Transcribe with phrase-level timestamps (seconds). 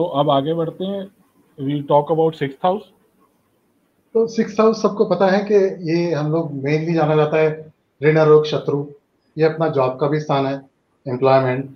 [0.00, 1.00] सो अब आगे बढ़ते हैं।
[1.58, 2.82] We talk about six house
[4.14, 5.54] तो सिक्स हाउस सबको पता है कि
[5.88, 7.48] ये हम लोग मेनली जाना जाता है
[8.00, 8.84] ऋण रोग शत्रु।
[9.36, 10.54] ये अपना जॉब का भी स्थान है
[11.06, 11.68] एम्प्लॉयमेंट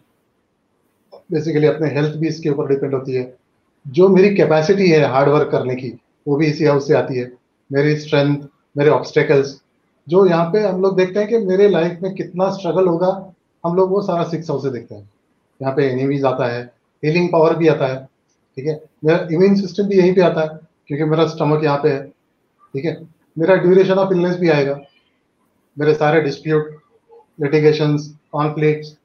[1.33, 3.25] बेसिकली अपने हेल्थ भी इसके ऊपर डिपेंड होती है।
[3.87, 5.93] जो मेरी कैपेसिटी है हार्ड वर्क करने की,
[6.27, 7.31] वो भी इसी हाउस से आती है।
[7.71, 9.61] मेरी स्ट्रेंथ मेरे ऑब्स्टेकल्स
[10.09, 13.13] जो यहाँ पे हम लोग देखते हैं कि मेरे लाइफ में कितना स्ट्रगल होगा,
[13.65, 15.09] हम लोग वो सारा सिक्स हाउस से देखते हैं।
[15.61, 16.65] यहाँ पे एनिमीज आता है
[17.03, 18.14] हीलिंग पावर भी आता है।
[18.57, 18.81] ठीक है?
[19.05, 20.59] मेरा इम्यून सिस्टम भी यहीं पे आता है,
[20.89, 22.03] क्योंकि मेरा स्टमक यहाँ पे है,
[22.75, 22.97] ठीक है?
[23.37, 24.81] मेरा ड्यूरेशन ऑफ़ इलनेस भी आएगा।
[25.77, 26.77] मेरे सारे डिस्प्यूट
[27.41, 27.97] लिटिगेशन
[28.33, 28.97] कॉन्फ्लिक्ट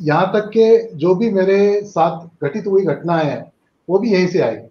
[0.00, 0.66] यहाँ तक के
[0.96, 3.52] जो भी मेरे साथ घटित हुई घटनाएँ हैं,
[3.88, 4.66] वो भी यहीं से आएगी,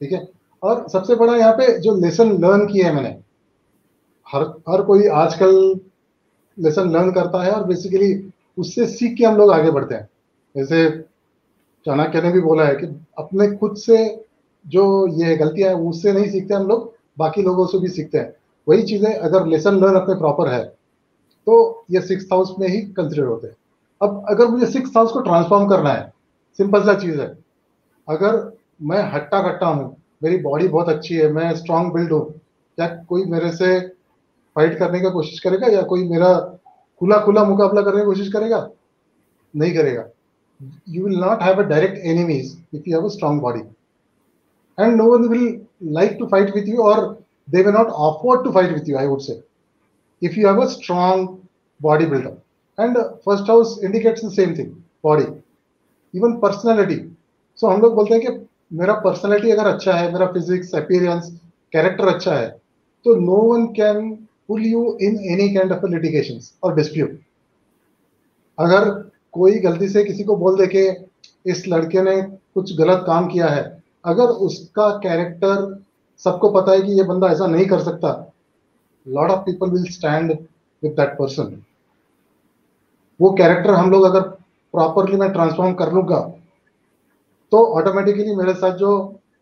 [0.00, 0.26] ठीक है?
[0.62, 3.16] और सबसे बड़ा यहाँ पे जो लेसन लर्न किया है मैंने,
[4.26, 5.80] हर हर कोई आजकल
[6.58, 8.12] लेसन लर्न करता है और बेसिकली
[8.58, 10.08] उससे सीख के हम लोग आगे बढ़ते हैं।
[10.54, 10.88] जैसे
[11.86, 12.86] चाणक्य ने भी बोला है कि
[13.18, 13.98] अपने खुद से
[14.64, 14.84] जो
[15.16, 18.34] ये गलतियाँ हैं, उससे नहीं सीखते हम लोग, बाकी लोगों से भी सीखते हैं।
[18.66, 20.64] वही चीज़ें अगर लेसन लर्न अपने प्रॉपर है
[21.46, 23.54] तो ये सिक्स हाउस में ही कंसिडर होते हैं।
[24.00, 26.12] अब अगर मुझे सिक्स हाउस को ट्रांसफॉर्म करना है
[26.58, 27.26] सिंपल सा चीज़ है।
[28.08, 28.40] अगर
[28.82, 32.40] मैं हट्टा कट्टा हूँ, मेरी बॉडी बहुत अच्छी है, मैं स्ट्रांग बिल्ड हूँ,
[32.78, 33.78] या कोई मेरे से
[34.56, 36.34] फाइट करने का कोशिश करेगा, या कोई मेरा
[37.00, 38.68] खुला खुला मुकाबला करने की कोशिश करेगा?
[39.54, 40.04] नहीं करेगा।
[40.85, 43.63] you will not have a direct enemies if you have a strong body
[44.77, 45.47] and no one will
[45.81, 49.05] like to fight with you or they will not afford to fight with you i
[49.05, 49.37] would say
[50.21, 51.25] if you have a strong
[51.79, 52.37] body buildup
[52.77, 54.69] and first house indicates the same thing
[55.03, 55.27] body
[56.13, 56.99] even personality
[57.59, 58.47] so हम लोग बोलते हैं कि
[58.79, 61.31] मेरा personality अगर अच्छा है मेरा फिजिक्स अपीयरेंस
[61.73, 62.47] कैरेक्टर अच्छा है
[63.05, 64.11] तो no one can
[64.47, 67.19] pull you in any kind of litigation और डिस्प्यूट
[68.57, 68.89] अगर
[69.36, 71.06] कोई गलती से किसी को बोल दे कि
[71.50, 75.84] इस लड़के ने कुछ गलत काम किया है, अगर उसका कैरेक्टर
[76.24, 78.32] सबको पता है कि ये बंदा ऐसा नहीं कर सकता
[79.06, 80.32] lot of people will stand
[80.82, 81.62] with that person
[83.20, 84.20] वो कैरेक्टर हम लोग अगर
[84.74, 86.20] प्रॉपरली मैं ट्रांसफॉर्म कर लूँगा
[87.52, 88.90] तो ऑटोमेटिकली मेरे साथ जो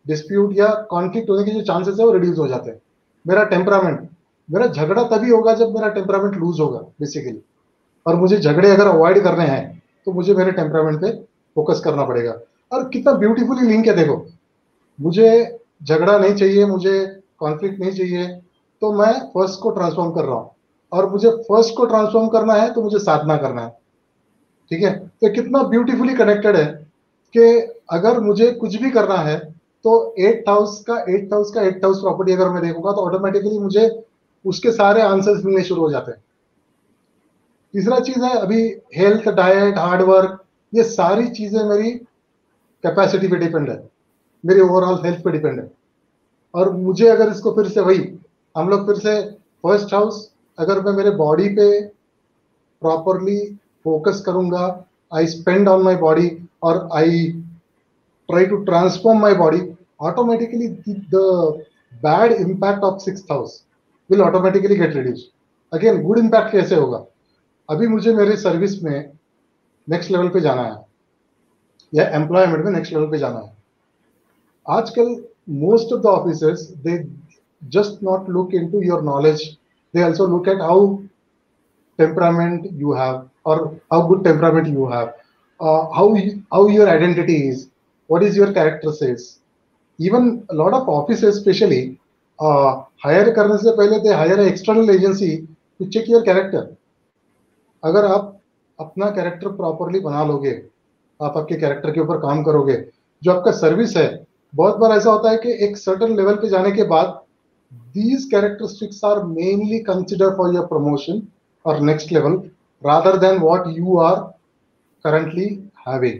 [0.07, 2.79] डिस्प्यूट या कॉन्फ्लिक्ट होने के जो चांसेस है वो रिड्यूस हो जाते हैं।
[3.25, 4.09] मेरा टेम्परामेंट
[4.49, 7.41] मेरा झगड़ा तभी होगा जब मेरा टेम्परामेंट लूज होगा बेसिकली
[8.05, 9.74] और मुझे झगड़े अगर अवॉइड करने हैं
[10.07, 11.11] तो मुझे मेरे टेम्परामेंट पे
[11.55, 12.37] फोकस करना पड़ेगा।
[12.71, 14.25] और कितना ब्यूटीफुली लिंक है देखो।
[14.99, 18.27] मुझे झगड़ा नहीं चाहिए, मुझे कॉन्फ्लिक्ट नहीं चाहिए
[18.81, 20.49] तो मैं फ़र्स्ट को ट्रांसफॉर्म कर रहा हूँ।
[20.91, 23.69] और मुझे फ़र्स्ट को ट्रांसफॉर्म करना है तो मुझे साधना करना है।
[24.71, 24.97] ठीक है?
[24.97, 26.65] तो कितना ब्यूटीफुली कनेक्टेड है
[27.35, 29.37] कि अगर मुझे कुछ भी करना है
[29.85, 33.59] तो एट हाउस का एट हाउस का एट हाउस प्रॉपर्टी अगर मैं देखूँगा तो ऑटोमेटिकली
[33.59, 33.89] मुझे
[34.45, 36.23] उसके सारे आंसर्स मिलने शुरू हो जाते हैं।
[37.75, 38.61] तीसरा चीज़ है, अभी
[38.97, 40.43] हेल्थ डाइट हार्ड वर्क
[40.73, 41.89] ये सारी चीज़ें मेरी
[42.83, 43.77] कैपेसिटी पे डिपेंड है।
[44.43, 45.69] मेरी ओवरऑल हेल्थ पे डिपेंड है।
[46.53, 47.97] और मुझे अगर इसको फिर से वही,
[48.55, 49.21] हम लोग फिर से
[49.63, 51.65] फ़र्स्ट हाउस अगर मैं मेरे बॉडी पे
[52.81, 53.39] प्रॉपरली
[53.85, 54.67] फोकस करूँगा
[55.11, 56.29] I spend on my body
[56.63, 57.27] और I
[58.29, 59.61] try to transform my body
[60.01, 60.67] automatically
[61.13, 61.25] the
[62.03, 63.61] bad impact of six house
[64.09, 65.27] will automatically get reduce
[65.73, 67.05] again good impact कैसे होगा?
[67.69, 69.11] अभी मुझे मेरे सर्विस में
[69.87, 70.83] नेक्स्ट लेवल पे जाना है।
[71.93, 73.53] या एम्प्लॉयमेंट में नेक्स्ट लेवल पे जाना है।
[74.65, 75.15] आजकल
[75.63, 76.97] most of the officers they
[77.61, 79.43] just not look into your knowledge
[79.93, 80.95] they also look at how
[81.99, 85.07] temperament you have और how good temperament you have
[85.59, 86.15] how
[86.53, 87.65] how your identity is
[88.09, 89.27] what is your character says
[89.99, 91.81] even lot of office specially
[92.39, 95.35] hire करने से पहले they hire external agency
[95.79, 96.75] to check your character
[97.85, 98.31] अगर आप
[98.79, 100.51] अपना character properly बना लोगे,
[101.19, 102.73] आप आपके कैरेक्टर के ऊपर काम करोगे,
[103.21, 106.71] जो आपका सर्विस है, बहुत बार ऐसा होता है कि एक सर्टन लेवल पे जाने
[106.71, 107.21] के बाद
[107.95, 111.21] these characteristics are mainly consider for your promotion
[111.65, 112.33] और next level
[112.83, 114.15] rather than what you are
[115.05, 115.47] currently
[115.87, 116.19] having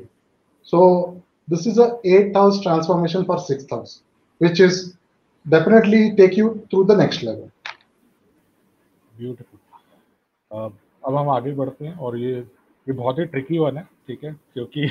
[0.67, 0.81] so
[1.47, 4.01] this is at house transformation for six house
[4.41, 4.81] which is
[5.45, 7.49] definitely take you through the next level
[9.13, 10.69] beautiful
[11.07, 12.33] अब हम आगे बढ़ते हैं और ये
[12.87, 14.33] ये बहुत ही ट्रिकी वन है ठीक है?
[14.53, 14.83] क्योंकि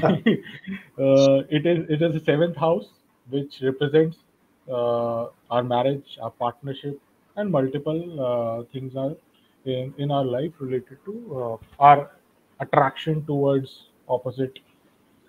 [1.57, 2.91] it is it is seventh house
[3.29, 4.17] which represents
[5.53, 6.99] our marriage our partnership
[7.37, 8.01] and multiple
[8.75, 9.15] things are
[9.65, 12.11] in in our life related to uh, our
[12.61, 14.59] attraction towards opposite.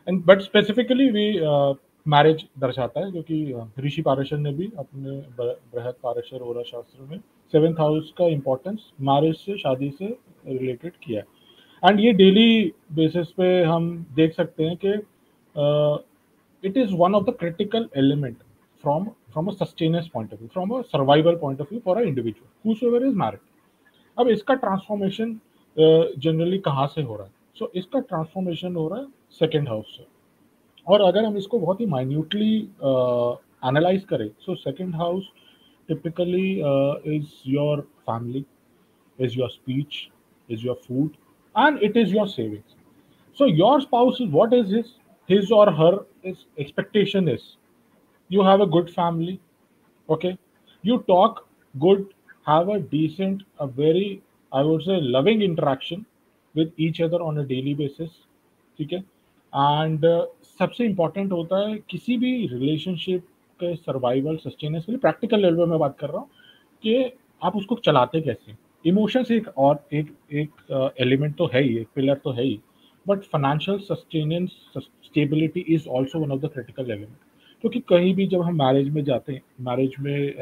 [0.08, 1.74] And but specifically we uh,
[2.06, 7.20] marriage दर्शाता है क्योंकि ऋषि पारेशर ने भी अपने बृहद पारेशर ओरा शास्त्र में
[7.54, 10.08] seventh house का इम्पोर्टेंस मैरिज से शादी से
[10.48, 14.94] रिलेटेड किया। है एंड ये डेली बेसिस पे हम देख सकते हैं कि
[16.64, 18.38] it is one of the critical element
[18.84, 22.02] from from a sustenance point of view from a survival point of view for a
[22.02, 23.40] individual whoever is married
[24.18, 25.40] अब इसका ट्रांसफॉर्मेशन
[25.78, 27.32] जनरली कहाँ से हो रहा है?
[27.60, 29.06] सो so, इसका ट्रांसफॉर्मेशन हो रहा है
[29.40, 30.06] सेकेंड हाउस से।
[30.88, 35.30] और अगर हम इसको बहुत ही माइन्यूटली एनालाइज uh, करें so second house
[35.90, 36.52] typically
[37.16, 38.44] is your family
[39.20, 40.08] is your speech
[40.50, 41.18] is your food
[41.56, 42.76] and it is your savings
[43.38, 44.94] so your spouse is what is his
[45.30, 45.94] his or her
[46.24, 47.58] is expectation is
[48.30, 49.40] you have a good family
[50.10, 50.38] okay
[50.84, 52.06] you talk good
[52.48, 54.22] have a decent a very
[54.52, 56.06] i would say loving interaction
[56.56, 58.22] with each other on a daily basis
[58.80, 60.26] ठीक है and uh,
[60.60, 63.28] सबसे important होता है किसी भी relationship
[63.60, 66.30] के survival sustenance के लिए प्रैक्टिकल लेवल मैं बात कर रहा हूँ
[66.84, 67.12] कि
[67.44, 68.56] आप उसको चलाते कैसे
[68.86, 72.60] इमोशंस एक और, एक एक एलिमेंट तो है ही, एक पिलर तो है ही.
[73.06, 77.18] But financial sustenance stability is also one of the critical element
[77.64, 80.34] क्योंकि कहीं भी जब हम मैरिज में जाते हैं मैरिज में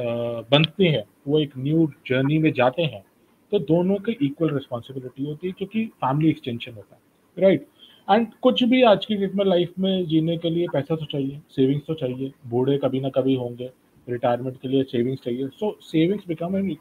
[0.51, 3.03] बनते हैं, वो एक न्यू जर्नी में जाते हैं
[3.51, 7.01] तो दोनों की इक्वल रिस्पॉन्सिबिलिटी होती है क्योंकि फैमिली एक्सटेंशन होता है
[7.37, 7.67] राइट
[8.07, 11.39] एंड कुछ भी आज की डेट में लाइफ में जीने के लिए पैसा तो चाहिए
[11.49, 13.69] सेविंग्स तो चाहिए, बूढ़े कभी ना कभी होंगे
[14.07, 15.47] रिटायरमेंट के लिए सेविंग्स चाहिए.
[15.49, 16.75] So savings become an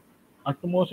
[0.44, 0.92] utmost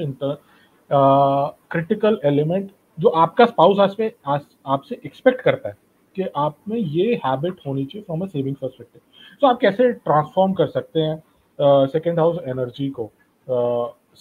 [0.91, 5.77] critical element जो आपका स्पाउस आज पे आपसे एक्सपेक्ट करता है
[6.15, 9.01] कि आप में ये हैबिट होनी चाहिए फ्रॉम अ सेविंग परस्पेक्टिव
[9.41, 13.11] तो आप कैसे ट्रांसफॉर्म कर सकते हैं सेकेंड हाउस एनर्जी को?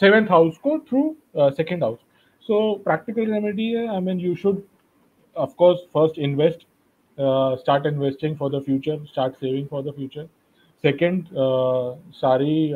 [0.00, 1.02] सेवेंथ हाउस को through
[1.36, 1.98] second house
[2.48, 4.62] so practical remedy है I mean you should
[5.36, 6.66] of course first invest
[7.60, 10.28] start investing for the future start saving for the future
[10.84, 11.24] second
[12.14, 12.72] सारी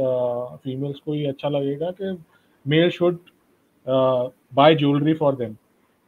[0.65, 2.17] females uh, को ये अच्छा लगेगा कि
[2.67, 3.19] male should
[3.87, 5.57] buy jewellery for them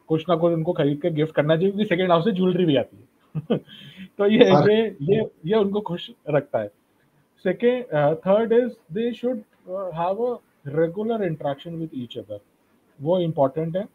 [0.08, 2.76] कुछ ना कुछ उनको खरीद के गिफ्ट करना चाहिए क्योंकि सेकेंड हाउस से ज्वेलरी भी
[2.76, 3.58] आती है।
[4.18, 6.68] तो ये ये ये ये उनको खुश रखता है।
[7.44, 7.84] Second
[8.26, 9.42] third is they should
[9.94, 10.36] have a
[10.76, 12.40] regular interaction with each other
[12.98, 13.86] वो इम्पोर्टेंट है।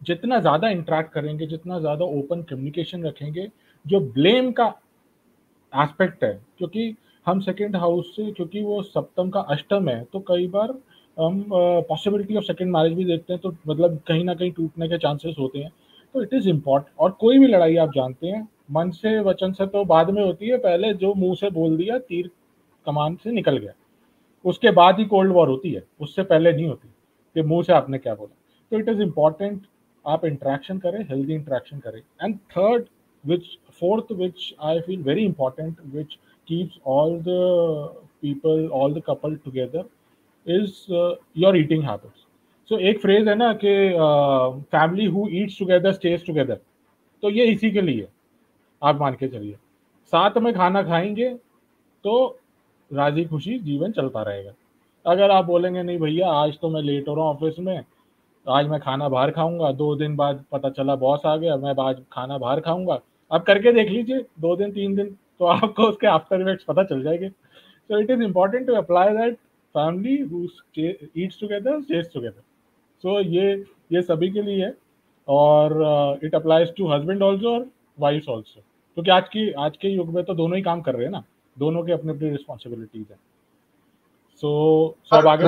[0.00, 3.48] जितना ज़्यादा इंट्रैक्ट करेंगे जितना ज़्यादा ओपन कम्युनिकेशन रखेंगे
[3.84, 4.66] जो ब्लेम का
[5.72, 6.94] एस्पेक्ट है क्योंकि
[7.26, 10.72] हम सेकेंड हाउस से क्योंकि वो सप्तम का अष्टम है तो कई बार
[11.20, 11.44] हम
[11.88, 15.34] पॉसिबिलिटी ऑफ़ सेकेंड मैरिज भी देखते हैं तो मतलब कहीं ना कहीं टूटने के चांसेस
[15.38, 15.70] होते हैं।
[16.14, 19.66] तो इट इज़ इंपॉर्टेंट और कोई भी लड़ाई आप जानते हैं, मन से, वचन से
[19.66, 22.30] तो बाद में होती है, पहले जो मुँह से बोल दिया, तीर
[22.86, 23.72] कमान से निकल गया।
[24.44, 26.88] उसके बाद ही कोल्ड वॉर होती है, उससे पहले नहीं होती,
[27.36, 28.34] कि मुँह से आपने क्या बोला।
[28.72, 29.66] तो इट इज़ इंपॉर्टेंट
[30.04, 32.84] आप इंट्रैक्शन करें हेल्दी इंट्रैक्शन करें। And third
[33.24, 33.46] which
[33.80, 36.18] fourth which I feel very important which
[36.48, 37.40] keeps all the
[38.20, 39.82] people, all the couple together
[40.46, 40.70] is
[41.38, 42.12] your eating eating
[42.68, 43.72] so एक फ्रेज है ना कि
[44.72, 46.60] family who eats together stays together
[47.22, 48.08] तो ये इसी के लिए
[48.82, 49.54] आप मान के चलिए।
[50.12, 51.28] साथ में खाना खाएँगे
[52.04, 52.14] तो
[52.90, 54.52] राज़ी खुशी जीवन चलता रहेगा।
[55.06, 57.82] अगर आप बोलेंगे, नहीं भैया, आज तो मैं लेट हो रहा हूँ ऑफ़िस में।
[58.46, 62.02] आज मैं खाना बाहर खाऊँगा। दो दिन बाद पता चला बॉस आ गया, मैं आज
[62.12, 62.98] खाना बाहर खाऊँगा।
[63.30, 67.02] आप करके देख लीजिए, दो दिन, तीन दिन तो आपको उसके आफ्टर इफेक्ट्स पता चल
[67.02, 69.38] जाएँगे। So it is important to apply that
[69.74, 70.14] family
[71.16, 72.40] eats together stays together
[73.04, 73.52] so ये
[73.90, 74.74] ये सभी के लिए है।
[75.28, 77.66] और it applies to husband also और
[77.98, 81.04] वाइफ ऑल्सो क्योंकि आज की आज के युग में तो दोनों ही काम कर रहे
[81.04, 81.22] हैं ना।
[81.56, 83.16] दोनों की अपनी अपनी रिस्पॉन्सिबिलिटीज है
[84.42, 84.50] सो
[85.06, 85.44] सब आगे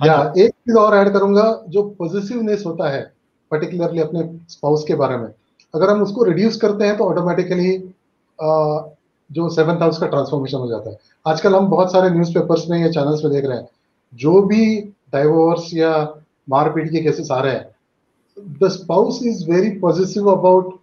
[0.00, 3.02] या एक चीज़ और ऐड करूँगा जो पॉजिटिवनेस होता है
[3.50, 5.28] पर्टिकुलरली अपने स्पाउस के बारे में।
[5.74, 7.76] अगर हम उसको रिड्यूस करते हैं तो ऑटोमेटिकली
[9.30, 12.88] जो सेवंथ हाउस का ट्रांसफॉर्मेशन हो जाता है। आजकल हम बहुत सारे न्यूज़पेपर्स में या
[12.90, 13.68] चैनल्स में देख रहे हैं,
[14.12, 14.80] जो भी
[15.12, 15.92] डाइवोर्स या
[16.48, 20.74] मारपीट के केसेस आ रहे हैं the spouse is very positive about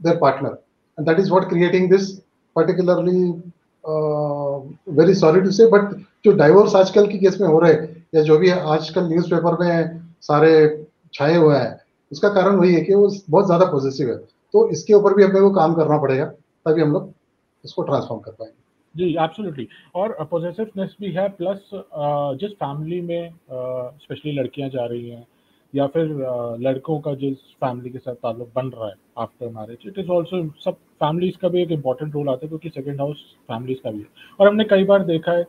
[0.00, 0.58] their partner
[0.98, 2.10] and that is what creating this
[2.56, 3.24] particularly
[4.94, 8.22] very sorry to say but जो डाइवोर्स आजकल के केस में हो रहे हैं, या
[8.22, 10.50] जो भी आजकल न्यूज़पेपर में सारे
[11.14, 11.78] छाए हुए हैं,
[12.12, 14.16] उसका कारण वही है कि वो बहुत ज़्यादा पॉजिटिव है।
[14.54, 17.12] तो इसके ऊपर भी अपने को काम करना पड़ेगा, तभी हम लोग
[17.64, 18.56] इसको ट्रांसफॉर्म कर पाएँगे।
[18.94, 21.70] जी एब्सोल्युटली और पॉजिटिवनेस भी है प्लस
[22.40, 25.26] जिस फैमिली में स्पेशली लड़कियाँ जा रही हैं,
[25.72, 26.06] या फिर
[26.60, 30.42] लड़कों का जिस फैमिली के साथ ताल्लुक बन रहा है after marriage it is also
[30.64, 33.98] सब फैमिलीज़ का भी एक इंपॉर्टेंट रोल आता है, क्योंकि सेकेंड हाउस फैमिलीज़ का भी
[33.98, 34.06] है।
[34.40, 35.42] और हमने कई बार देखा है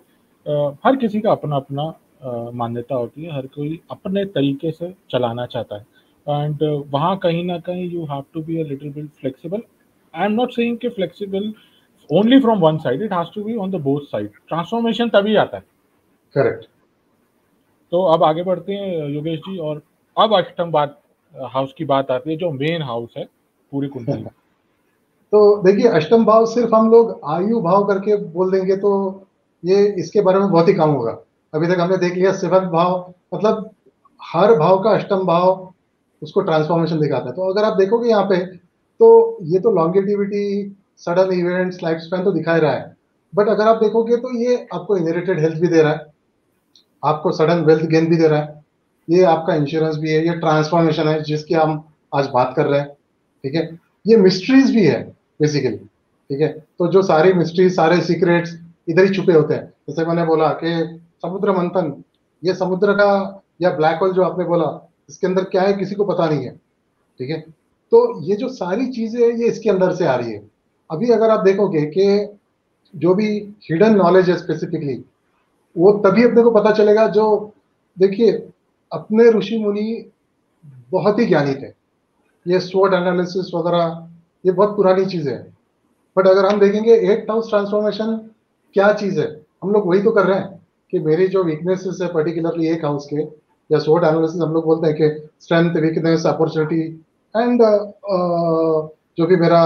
[0.86, 5.76] हर किसी का अपना अपना मान्यता होती है, हर कोई अपने तरीके से चलाना चाहता
[5.76, 5.86] है।
[6.28, 9.62] एंड वहाँ कहीं ना कहीं you have to be a little bit flexible
[10.14, 11.52] I am not saying कि flexible
[12.10, 15.58] only from one side it has to be on the both side transformation तभी आता
[15.58, 15.64] है।
[16.36, 16.66] करेक्ट
[17.92, 19.82] तो अब आगे बढ़ते हैं योगेश जी और
[20.18, 21.00] अब अष्टम बात
[21.34, 23.24] हाउस की बात आती है जो मेन हाउस है
[23.72, 24.24] पूरी कुंडली।
[25.32, 28.92] तो देखिए अष्टम भाव सिर्फ़ हम लोग आयु भाव करके बोल देंगे तो
[29.64, 31.12] ये इसके बारे में बहुत ही कम होगा।
[31.54, 33.70] अभी तक हमने देख लिया सेवन भाव मतलब
[34.22, 35.74] हर भाव का अष्टम भाव
[36.22, 38.38] उसको ट्रांसफॉर्मेशन दिखाता है। तो अगर आप देखोगे यहाँ पे
[39.00, 40.46] तो ये तो longevity
[41.04, 42.96] sudden events life span तो दिखा रहा है।
[43.34, 46.06] बट अगर आप देखोगे तो ये आपको इनहेरिटेड हेल्थ भी दे रहा है।
[47.04, 48.64] आपको सडन वेल्थ गेन भी दे रहा है।
[49.08, 51.84] ये आपका इंश्योरेंस भी है, ये ट्रांसफॉर्मेशन है, जिसकी हम
[52.16, 52.90] आज बात कर रहे हैं।
[53.44, 53.80] ठीक है?
[54.06, 55.02] ये मिस्ट्रीज भी है
[55.42, 56.48] बेसिकली ठीक है?
[56.80, 61.00] तो जो सारी मिस्ट्रीज सारे सीक्रेट्स इधर ही छुपे होते हैं। जैसे मैंने बोला कि
[61.22, 62.04] समुद्र मंथन,
[62.44, 64.68] ये समुद्र का या ब्लैक होल जो आपने बोला,
[65.10, 66.52] इसके अंदर क्या है, किसी को पता नहीं है।
[67.20, 67.40] ठीक है?
[67.92, 70.40] तो ये जो सारी चीज़ें ये इसके अंदर से आ रही है।
[70.90, 72.38] अभी अगर आप देखोगे कि
[72.94, 73.28] जो भी
[73.64, 75.04] हिडन नॉलेज है स्पेसिफिकली
[75.76, 77.54] वो तभी अपने को पता चलेगा जो,
[77.98, 78.32] देखिए,
[78.92, 80.12] अपने ऋषि मुनि
[80.92, 81.68] बहुत ही ज्ञानी थे।
[82.46, 84.08] ये स्वोट एनालिसिस वगैरह,
[84.46, 85.38] ये बहुत पुरानी चीज़ है।
[86.16, 88.16] बट अगर हम देखेंगे एट हाउस ट्रांसफॉर्मेशन
[88.76, 89.28] क्या चीज़ है?
[89.64, 90.60] हम लोग वही तो कर रहे हैं
[90.94, 93.22] कि मेरी जो वीकनेसेस है पर्टिकुलरली एक हाउस के,
[93.70, 96.82] या स्वोट एनालिसिस हम लोग बोलते हैं कि स्ट्रेंथ वीकनेस अपॉर्चुनिटी
[97.36, 97.62] एंड
[99.18, 99.62] जो भी मेरा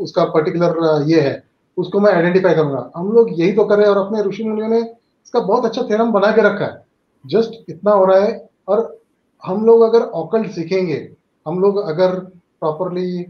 [0.00, 1.42] उसका पर्टिकुलर ये है,
[1.76, 5.40] उसको मैं आइडेंटिफाई करूँगा। हम लोग यही तो कर और अपने ऋषि मुनियों ने इसका
[5.40, 6.82] बहुत अच्छा थेरम बना के रखा है।
[7.24, 8.98] जस्ट इतना हो रहा है और
[9.44, 11.08] हम लोग अगर ऑकल्ट सीखेंगे,
[11.46, 12.18] हम लोग अगर
[12.60, 13.24] प्रॉपरली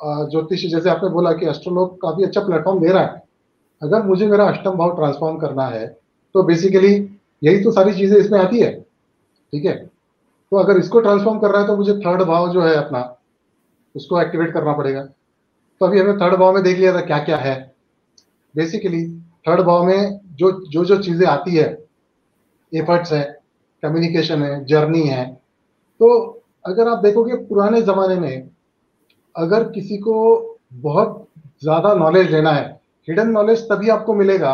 [0.00, 3.22] ज्योतिष, जैसे आपने बोला कि एस्ट्रोलॉग काफ़ी अच्छा प्लेटफॉर्म दे रहा है,
[3.82, 5.86] अगर मुझे मेरा अष्टम भाव ट्रांसफॉर्म करना है
[6.34, 6.94] तो बेसिकली
[7.42, 8.70] यही तो सारी चीज़ें इसमें आती है,
[9.52, 9.74] ठीक है?
[10.52, 13.00] तो अगर इसको ट्रांसफॉर्म कर रहा है तो मुझे थर्ड भाव जो है अपना,
[13.94, 15.06] उसको एक्टिवेट करना पड़ेगा।
[15.80, 17.54] तो अभी हमें थर्ड भाव में देख लिया था क्या क्या है।
[18.54, 19.06] बेसिकली
[19.46, 21.66] थर्ड भाव में जो जो जो चीज़ें आती है
[22.72, 23.22] एफर्ट्स है
[23.82, 25.24] कम्युनिकेशन है जर्नी है
[26.00, 26.08] तो
[26.64, 28.48] अगर आप देखोगे पुराने जमाने में
[29.36, 30.14] अगर किसी को
[30.74, 31.26] बहुत
[31.62, 32.64] ज़्यादा नॉलेज लेना है
[33.08, 34.52] हिडन नॉलेज तभी आपको मिलेगा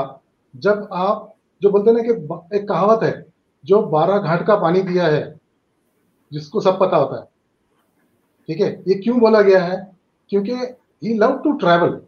[0.54, 3.24] जब आप, जो बोलते ना कि एक कहावत है,
[3.64, 5.22] जो बारह घाट का पानी दिया है,
[6.32, 7.24] जिसको सब पता होता है।
[8.48, 8.70] ठीक है?
[8.88, 9.76] ये क्यों बोला गया है?
[10.30, 10.52] क्योंकि
[11.02, 12.00] ही लव टू ट्रैवल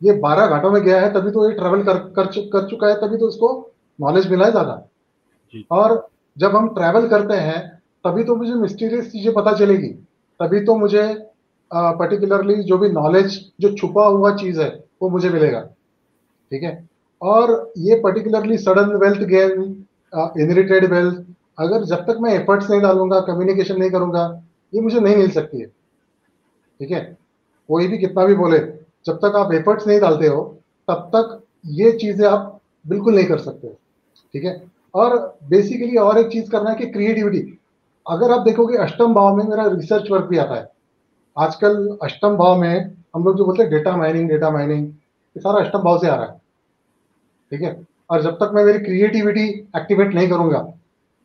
[0.00, 2.94] ये बारह घाटों में गया है तभी तो ये ट्रैवल कर कर, कर चुका है
[2.96, 3.48] तभी तो उसको
[3.98, 7.60] नॉलेज मिला है ज़्यादा। और जब हम ट्रैवल करते हैं
[8.04, 9.88] तभी तो मुझे मिस्टीरियस चीज़ें पता चलेगी।
[10.40, 11.02] तभी तो मुझे
[11.70, 14.68] पर्टिकुलरली uh, जो भी नॉलेज जो छुपा हुआ चीज़ है
[15.02, 16.88] वो मुझे मिलेगा। ठीक है?
[17.22, 19.60] और ये particularly sudden wealth gain
[20.42, 21.24] inherited wealth
[21.58, 24.22] अगर जब तक मैं एफर्ट्स नहीं डालूँगा कम्युनिकेशन नहीं करूँगा
[24.72, 27.00] ये मुझे नहीं मिल सकती है। ठीक है?
[27.70, 28.58] कोई भी कितना भी बोले,
[29.06, 30.42] जब तक आप एफर्ट्स नहीं डालते हो,
[30.88, 33.68] तब तक ये चीज़ें आप बिल्कुल नहीं कर सकते।
[34.34, 34.62] ठीक है?
[34.94, 37.58] और बेसिकली और एक चीज़ करना है कि क्रिएटिविटी
[38.06, 40.68] अगर आप देखोगे अष्टम भाव में मेरा रिसर्च वर्क भी आता है।
[41.38, 45.64] आजकल अष्टम भाव में हम लोग जो बोलते हैं डेटा माइनिंग डेटा माइनिंग ये सारा
[45.64, 46.40] अष्टम भाव से आ रहा है।
[47.50, 47.86] ठीक है?
[48.10, 50.58] और जब तक मैं मेरी क्रिएटिविटी एक्टिवेट नहीं करूँगा,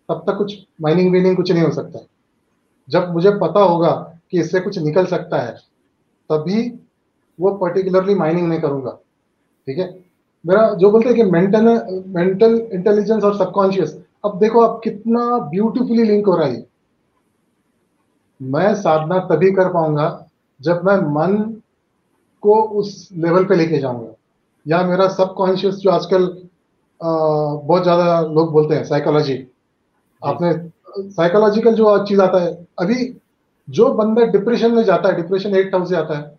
[0.10, 2.00] तब तक कुछ माइनिंग वीनिंग कुछ नहीं हो सकता
[2.90, 3.92] जब मुझे पता होगा
[4.32, 5.75] कि इससे कुछ निकल सकता है
[6.30, 6.62] तभी
[7.40, 8.92] वो पर्टिकुलरली माइनिंग नहीं करूँगा।
[9.68, 9.94] ठीक है?
[10.46, 11.66] मेरा जो बोलते हैं कि मेंटल
[12.16, 16.66] मेंटल इंटेलिजेंस और सबकॉन्शियस अब देखो आप कितना ब्यूटीफुली लिंक हो रहा है
[18.40, 20.08] मैं साधना तभी कर पाऊँगा
[20.60, 21.36] जब मैं मन
[22.44, 24.14] को उस लेवल पे लेके जाऊँगा।
[24.66, 26.26] या मेरा सबकॉन्शियस जो आजकल
[27.02, 29.38] बहुत ज़्यादा लोग बोलते हैं साइकोलॉजी
[30.22, 30.54] आपने
[31.10, 32.96] साइकोलॉजिकल जो चीज़ आता है, अभी
[33.68, 36.34] जो बंदा डिप्रेशन में जाता है डिप्रेशन एट हाउस से आता है।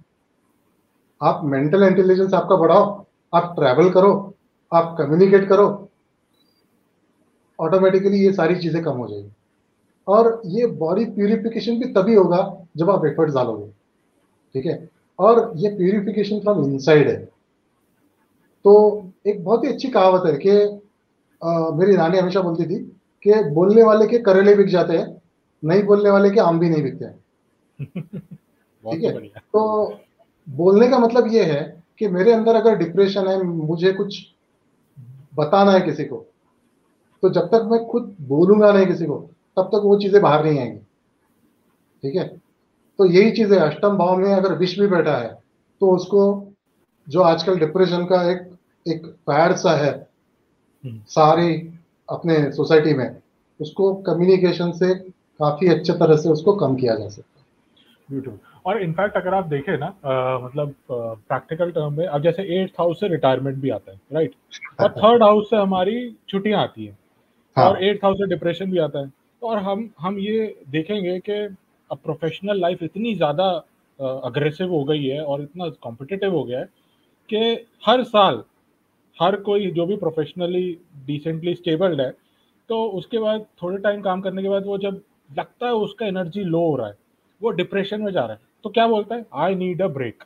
[1.20, 2.84] आप मेंटल इंटेलिजेंस आपका बढ़ाओ,
[3.32, 4.34] आप ट्रैवल करो,
[4.72, 5.66] आप कम्युनिकेट करो
[7.58, 9.30] ऑटोमेटिकली ये सारी चीज़ें कम हो जाएगी।
[10.06, 12.40] और ये बॉडी प्यूरिफिकेशन भी तभी होगा
[12.76, 13.66] जब आप एफर्ट डालोगे,
[14.54, 14.88] ठीक है?
[15.18, 17.16] और ये प्यूरिफिकेशन फ्रॉम इनसाइड है।
[18.64, 20.50] तो एक बहुत ही अच्छी कहावत है कि
[21.76, 22.78] मेरी नानी हमेशा बोलती थी
[23.24, 25.15] कि बोलने वाले के करेले बिक जाते हैं।
[25.64, 27.24] नहीं बोलने वाले के आम भी नहीं बिकते हैं।
[28.92, 29.28] ठीक है?
[29.28, 29.98] तो
[30.48, 34.18] बोलने का मतलब ये है कि मेरे अंदर अगर डिप्रेशन है मुझे कुछ
[35.34, 36.26] बताना है किसी को
[37.22, 39.16] तो जब तक मैं खुद बोलूँगा नहीं किसी को
[39.56, 40.78] तब तक वो चीज़ें बाहर नहीं आएँगी।
[42.02, 42.28] ठीक है?
[42.98, 45.38] तो यही चीज़ है अष्टम भाव में अगर विष भी बैठा है
[45.80, 46.22] तो उसको
[47.08, 49.92] जो आजकल डिप्रेशन का एक एक पैड सा है
[50.84, 51.54] हम्म। सारी
[52.10, 53.16] अपने सोसाइटी में
[53.60, 54.94] उसको कम्युनिकेशन से
[55.40, 57.44] काफ़ी अच्छे तरह से उसको कम किया जा सकता है।
[58.08, 62.80] ब्यूटीफुल और इनफैक्ट अगर आप देखें ना आ, मतलब प्रैक्टिकल टर्म में अब जैसे एट्थ
[62.80, 64.34] हाउस से रिटायरमेंट भी आता है राइट
[64.80, 65.94] और थर्ड हाउस से हमारी
[66.28, 66.98] छुट्टियाँ आती हैं
[67.56, 67.68] हाँ.
[67.68, 71.32] और एट्थ हाउस से डिप्रेशन भी आता है। तो और हम हम ये देखेंगे कि
[71.90, 73.48] अब प्रोफेशनल लाइफ इतनी ज़्यादा
[74.24, 76.68] अग्रेसिव हो गई है और इतना कॉम्पिटिटिव हो गया है
[77.30, 78.42] कि हर साल
[79.16, 80.66] हर कोई जो भी प्रोफेशनली
[81.06, 82.10] डिसेंटली स्टेबल्ड है
[82.70, 86.44] तो उसके बाद थोड़े टाइम काम करने के बाद वो जब लगता है उसका एनर्जी
[86.44, 86.94] लो हो रहा है।
[87.40, 89.24] वो डिप्रेशन में जा रहा है। तो क्या बोलता है?
[89.34, 90.22] आई नीड अ ब्रेक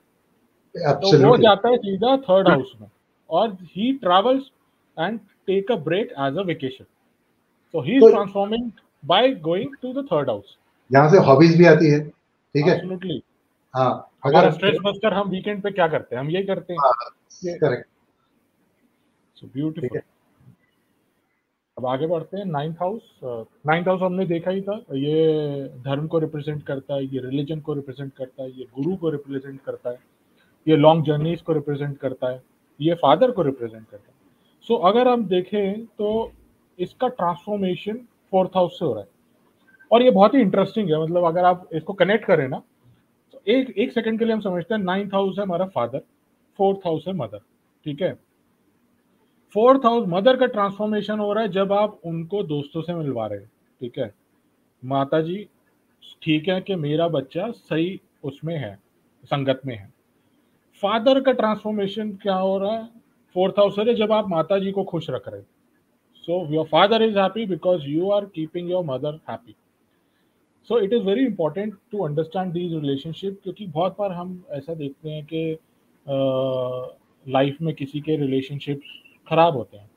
[0.74, 2.88] तो वो जाता है सीधा थर्ड हाउस में।
[3.30, 4.50] और he travels
[4.96, 8.70] and take a break as a vacation so he is transforming
[9.04, 10.56] by going to the third house
[10.90, 12.74] यहाँ से हॉबीज भी आती है। ठीक है?
[12.74, 13.22] एब्सोल्युटली
[13.74, 16.22] हाँ अगर स्ट्रेस बस्टर हम वीकेंड पे क्या करते हैं?
[16.22, 17.86] हम यही करते हैं करेक्ट
[19.36, 20.00] सो ब्यूटीफुल
[21.80, 26.18] अब आगे बढ़ते हैं नाइन्थ हाउस नाइन्थ हाउस हमने देखा ही था ये धर्म को
[26.18, 29.98] रिप्रेजेंट करता है ये रिलीजन को रिप्रेजेंट करता है ये गुरु को रिप्रेजेंट करता है
[30.66, 32.42] ये लॉन्ग जर्नीज को रिप्रेजेंट करता है
[32.80, 34.14] ये फादर को रिप्रेजेंट करता है।
[34.64, 36.32] सो so, अगर हम देखें तो
[36.78, 37.98] इसका ट्रांसफॉर्मेशन
[38.32, 39.08] फोर्थ हाउस से हो रहा है।
[39.90, 42.62] और ये बहुत ही इंटरेस्टिंग है मतलब अगर आप इसको कनेक्ट करें ना
[43.34, 46.02] तो एक एक सेकंड के लिए हम समझते हैं नाइन्थ हाउस है हमारा फादर
[46.58, 47.40] फोर्थ हाउस है मदर
[47.86, 48.18] ठीक है?
[49.54, 53.38] फोर्थ हाउस मदर का ट्रांसफॉर्मेशन हो रहा है जब आप उनको दोस्तों से मिलवा रहे
[53.38, 54.12] हैं, ठीक है?
[54.82, 55.46] माता जी
[56.22, 58.74] ठीक है कि मेरा बच्चा सही उसमें है,
[59.24, 59.88] संगत में है।
[60.82, 62.88] फादर का ट्रांसफॉर्मेशन क्या हो रहा है?
[63.36, 65.42] फोर्थ हाउस है जब आप माता जी को खुश रख रहे
[66.26, 69.54] so your father is happy because you are keeping your mother happy
[70.68, 75.10] so it is very important to understand these relationship क्योंकि बहुत बार हम ऐसा देखते
[75.10, 75.58] हैं कि
[77.26, 78.98] लाइफ में किसी के रिलेशनशिप्स
[79.30, 79.88] खराब होते हैं।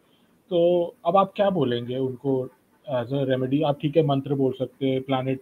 [0.51, 2.43] तो अब आप क्या बोलेंगे उनको
[2.85, 5.39] एज अ रेमेडी आप ठीक है, मंत्र बोल सकते हैं प्लानट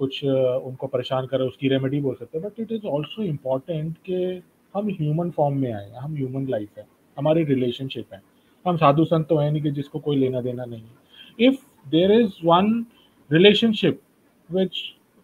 [0.00, 4.42] कुछ उनको परेशान करे उसकी रेमेडी बोल सकते हैं but it is also important कि
[4.74, 8.20] हम ह्यूमन फॉर्म में आए हम ह्यूमन लाइफ है, हमारी रिलेशनशिप है।
[8.64, 12.12] हम साधु संत तो हैं नहीं कि जिसको कोई लेना देना नहीं है। If there
[12.12, 12.84] is one
[13.30, 14.00] relationship
[14.48, 14.78] which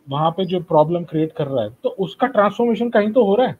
[0.09, 3.46] वहाँ पे जो प्रॉब्लम क्रिएट कर रहा है तो उसका ट्रांसफॉर्मेशन कहीं तो हो रहा
[3.46, 3.59] है।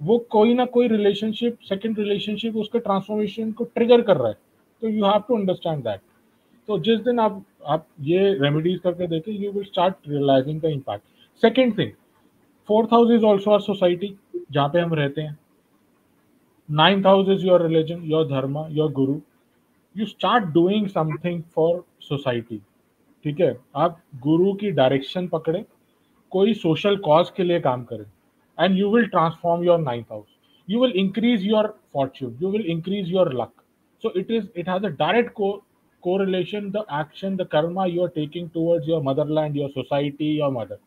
[0.00, 4.38] वो कोई ना कोई रिलेशनशिप सेकंड रिलेशनशिप उसके ट्रांसफॉर्मेशन को ट्रिगर कर रहा है।
[4.82, 6.00] तो you have to understand that
[6.68, 11.04] तो जिस दिन आप आप ये रेमेडीज करके देखें you will start realising the impact
[11.42, 11.90] second thing
[12.68, 14.14] fourth house is also our society
[14.52, 15.38] जहाँ पे हम रहते हैं।
[16.68, 19.18] Ninth house is your religion your dharma your guru
[19.96, 22.60] you start doing something for society
[23.24, 23.56] ठीक है?
[23.76, 25.64] आप गुरु की डायरेक्शन पकड़े,
[26.32, 28.04] कोई सोशल कॉज के लिए काम करें।
[28.58, 30.32] And you will transform your ninth house
[30.68, 33.52] you will increase your fortune you will increase your luck
[34.02, 35.62] so it is it has a direct co-
[36.02, 40.78] correlation the action the karma you are taking towards your motherland your society your mother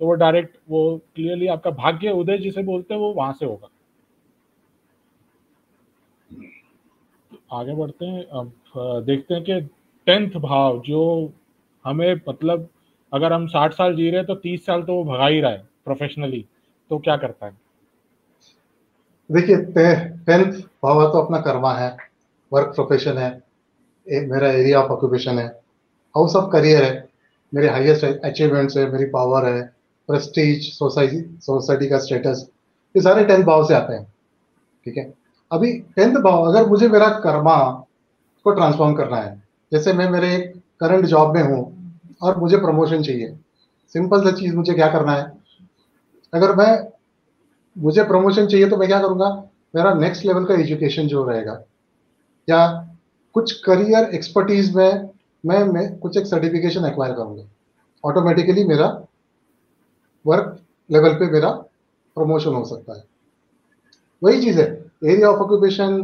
[0.00, 0.80] तो वो direct वो
[1.14, 3.68] clearly आपका भाग्य उदय जिसे बोलते हैं वो वहाँ से होगा
[7.52, 8.52] आगे बढ़ते हैं अब
[9.06, 9.60] देखते हैं कि
[10.06, 11.02] टेंथ भाव जो
[11.84, 12.68] हमें मतलब
[13.12, 15.50] अगर हम साठ साल जी रहे हैं तो तीस साल तो वो भगा ही रहा
[15.50, 16.44] है प्रोफेशनली
[16.92, 17.52] तो क्या करता है?
[19.30, 20.52] देखिए टेंथ
[20.84, 21.96] भाव तो अपना कर्मा है
[22.52, 23.30] वर्क प्रोफेशन है
[24.06, 25.46] ए, मेरा एरिया ऑफ़ ऑक्यूपेशन है
[26.14, 27.08] हाउस ऑफ़ करियर है।
[27.52, 29.62] मेरे हाईएस्ट अचीवमेंट्स है मेरी पावर है
[30.08, 32.46] प्रेस्टीज सोसाइटी सोसाइटी का स्टेटस
[32.94, 34.04] ये सारे टेंथ भाव से आते हैं
[34.86, 35.12] ठीक है?
[35.50, 37.58] अभी टेंथ भाव अगर मुझे मेरा कर्मा
[38.46, 40.38] को ट्रांसफॉर्म करना है जैसे मैं मेरे
[40.80, 41.62] करंट जॉब में हूँ
[42.22, 43.36] और मुझे प्रमोशन चाहिए
[43.94, 45.41] सिंपल सा चीज़ मुझे क्या करना है?
[46.32, 46.86] अगर मैं,
[47.76, 49.28] मुझे प्रमोशन चाहिए तो मैं क्या करूँगा?
[49.74, 51.62] मेरा नेक्स्ट लेवल का एजुकेशन जो रहेगा,
[52.48, 52.66] या
[53.34, 55.08] कुछ करियर एक्सपर्टीज में
[55.44, 57.44] मैं मैं कुछ एक सर्टिफिकेशन एक्वायर करूँगा।
[58.04, 58.86] ऑटोमेटिकली मेरा
[60.24, 60.58] वर्क
[60.90, 61.50] लेवल पे मेरा
[62.16, 63.04] प्रमोशन हो सकता है।
[64.22, 64.66] वही चीज़ है
[65.04, 66.00] area of occupation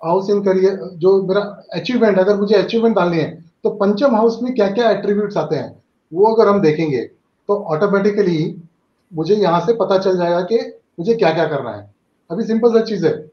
[0.00, 1.40] house in career जो मेरा
[1.74, 3.30] अचीवमेंट अगर मुझे अचीवमेंट डालनी है
[3.64, 5.82] तो पंचम हाउस में क्या क्या एट्रीब्यूट्स आते हैं,
[6.12, 7.02] वो अगर हम देखेंगे
[7.48, 8.38] तो ऑटोमेटिकली
[9.12, 10.58] मुझे यहाँ से पता चल जाएगा कि
[10.98, 11.90] मुझे क्या क्या करना है।
[12.30, 13.30] अभी सिंपल सा चीज़ है,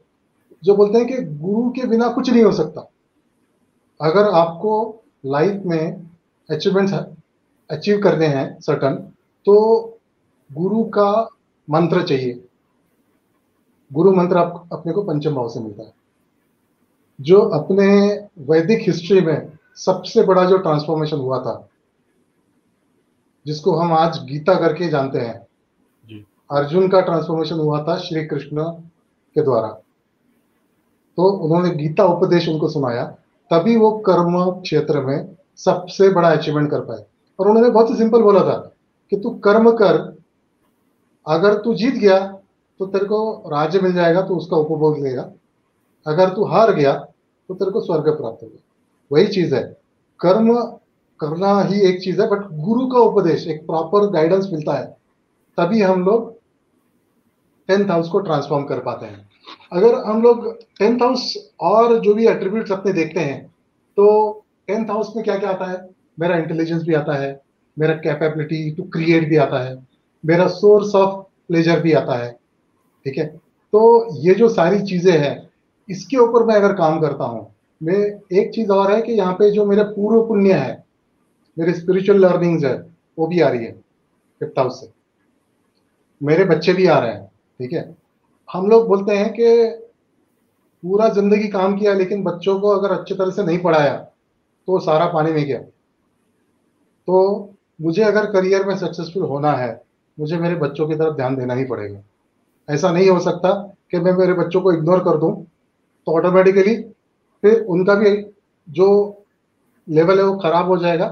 [0.62, 2.88] जो बोलते हैं कि गुरु के बिना कुछ नहीं हो सकता।
[4.00, 6.06] अगर आपको लाइफ में
[6.48, 6.92] अचीवमेंट्स
[7.70, 8.94] अचीव करने हैं सर्टन
[9.46, 9.56] तो
[10.50, 11.10] गुरु का
[11.68, 12.44] मंत्र चाहिए।
[13.90, 15.92] गुरु मंत्र आप अपने को पंचम भाव से मिलता है।
[17.18, 17.86] जो अपने
[18.50, 21.68] वैदिक हिस्ट्री में सबसे बड़ा जो ट्रांसफॉर्मेशन हुआ था,
[23.46, 25.46] जिसको हम आज गीता करके जानते हैं
[26.50, 28.62] अर्जुन का ट्रांसफॉर्मेशन हुआ था श्री कृष्ण
[29.34, 29.68] के द्वारा।
[31.16, 33.04] तो उन्होंने गीता उपदेश उनको सुनाया,
[33.50, 37.04] तभी वो कर्म क्षेत्र में सबसे बड़ा अचीवमेंट कर पाए।
[37.40, 38.56] और उन्होंने बहुत सिंपल बोला था
[39.10, 40.18] कि तू कर्म कर,
[41.26, 42.18] अगर तू जीत गया
[42.80, 45.30] तो तेरे को राज्य मिल जाएगा तो उसका उपभोग लेगा।
[46.06, 46.92] अगर तू हार गया
[47.48, 48.58] तो तेरे को स्वर्ग प्राप्त होगा।
[49.12, 49.62] वही चीज़ है।
[50.20, 50.54] कर्म
[51.20, 54.96] करना ही एक चीज़ है बट गुरु का उपदेश, एक प्रॉपर गाइडेंस मिलता है।
[55.56, 56.39] तभी हम लोग
[57.70, 59.28] टेंथ हाउस को ट्रांसफॉर्म कर पाते हैं।
[59.72, 60.46] अगर हम लोग
[60.78, 63.42] टेंथ हाउस और जो भी एट्रीब्यूट्स अपने देखते हैं
[63.96, 64.06] तो
[64.68, 65.88] टेंथ हाउस में क्या क्या आता है?
[66.20, 67.40] मेरा इंटेलिजेंस भी आता है,
[67.76, 69.76] मेरा कैपेबिलिटी टू क्रिएट भी आता है,
[70.24, 71.14] मेरा सोर्स ऑफ़
[71.48, 72.30] प्लेजर भी आता है,
[73.06, 73.26] ठीक है?
[73.26, 75.48] तो ये जो सारी चीज़ें हैं,
[75.88, 77.46] इसके ऊपर मैं अगर काम करता हूँ,
[77.80, 77.98] मैं
[78.32, 80.84] एक चीज़ और है कि यहाँ पे जो मेरे पूर्व पुण्य है,
[81.56, 82.76] मेरे स्पिरिचुअल लर्निंग्स है,
[83.18, 83.72] वो भी आ रही है
[84.40, 84.90] फिफ्थ हाउस से।
[86.20, 87.29] मेरे बच्चे भी आ रहे हैं।
[87.60, 87.94] ठीक है?
[88.48, 89.46] हम लोग बोलते हैं कि
[90.82, 93.94] पूरा ज़िंदगी काम किया, लेकिन बच्चों को अगर अच्छी तरह से नहीं पढ़ाया
[94.68, 95.58] तो सारा पानी में गया।
[97.08, 99.82] तो मुझे अगर करियर में सक्सेसफुल होना है,
[100.18, 102.00] मुझे मेरे बच्चों की तरफ़ ध्यान देना ही पड़ेगा।
[102.68, 103.52] ऐसा नहीं हो सकता
[103.90, 105.32] कि मैं मेरे बच्चों को इग्नोर कर दूँ
[106.06, 106.74] तो ऑटोमेटिकली
[107.42, 108.10] फिर उनका भी
[108.68, 108.88] जो
[109.88, 111.06] लेवल है वो खराब हो जाएगा।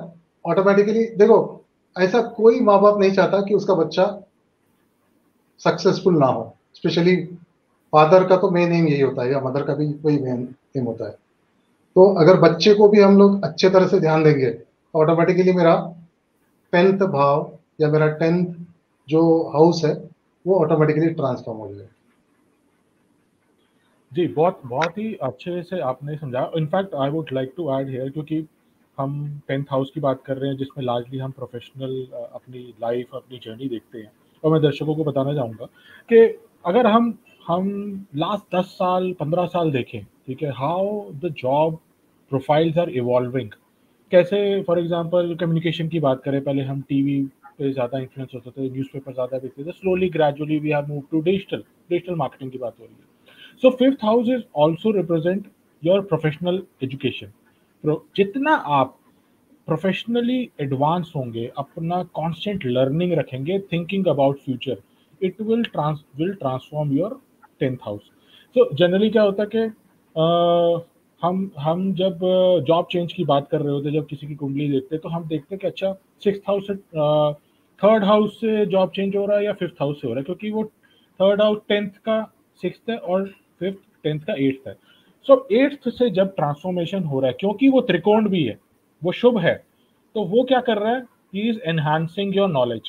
[0.44, 1.64] ऑटोमेटिकली देखो,
[1.96, 4.04] ऐसा कोई माँ बाप नहीं चाहता कि उसका बच्चा
[5.60, 7.16] सक्सेसफुल ना हो स्पेशली
[7.92, 10.84] फादर का तो मेन एम यही होता है, या मदर का भी वही मेन एम
[10.84, 11.12] होता है।
[11.96, 15.74] तो अगर बच्चे को भी हम लोग अच्छे तरह से ध्यान देंगे तो ऑटोमेटिकली मेरा
[16.72, 18.54] टेंथ भाव या मेरा टेंथ
[19.08, 19.92] जो हाउस है,
[20.44, 21.88] वो ऑटोमेटिकली ट्रांसफॉर्म हो जाएगा।
[24.12, 28.10] जी, बहुत बहुत ही अच्छे से आपने समझाया। In fact I would like to add here
[28.10, 28.46] क्योंकि
[28.98, 33.40] हम टेंथ हाउस की बात कर रहे हैं, जिसमें लार्जली हम प्रोफेशनल अपनी लाइफ अपनी
[33.44, 34.12] जर्नी देखते हैं।
[34.44, 35.66] और मैं दर्शकों को बताना चाहूँगा
[36.08, 36.26] कि
[36.66, 37.68] अगर हम हम
[38.16, 41.78] लास्ट दस साल, पंद्रह साल देखें, ठीक है how the job
[42.30, 43.50] profiles are evolving
[44.12, 47.20] कैसे फॉर एग्जांपल कम्युनिकेशन की बात करें, पहले हम टीवी
[47.58, 51.20] पे ज़्यादा इन्फ्लुएंस होते थे न्यूज़पेपर ज़्यादा देखते थे slowly gradually we have move to
[51.20, 53.06] digital digital marketing की बात हो रही है.
[53.62, 55.46] So fifth house is also represent
[55.82, 57.32] your professional education
[58.16, 58.97] जितना आप
[59.68, 64.76] प्रोफेशनली एडवांस होंगे अपना कांस्टेंट लर्निंग रखेंगे thinking about future
[65.22, 67.20] it will trans will transform your
[67.60, 68.10] tenth house
[68.56, 70.86] so generally क्या होता है कि
[71.22, 72.20] हम हम जब
[72.68, 75.56] जॉब चेंज की बात कर रहे होते जब किसी की कुंडली देखते तो हम देखते
[75.56, 75.92] कि अच्छा
[76.24, 76.74] सिक्स हाउस से
[77.80, 80.24] थर्ड हाउस से जॉब चेंज हो रहा है या फिफ्थ हाउस से हो रहा है
[80.24, 80.64] क्योंकि वो
[81.20, 82.22] थर्ड हाउस टेंथ का
[82.62, 83.26] सिक्स है और
[83.60, 84.74] फिफ्थ टेंथ का एट्थ है।
[85.26, 88.58] सो so, एट्थ से जब ट्रांसफॉर्मेशन हो रहा है क्योंकि वो त्रिकोण भी है
[89.04, 89.54] वो शुभ है।
[90.14, 91.06] तो वो क्या कर रहा है?
[91.34, 92.88] Is enhancing your knowledge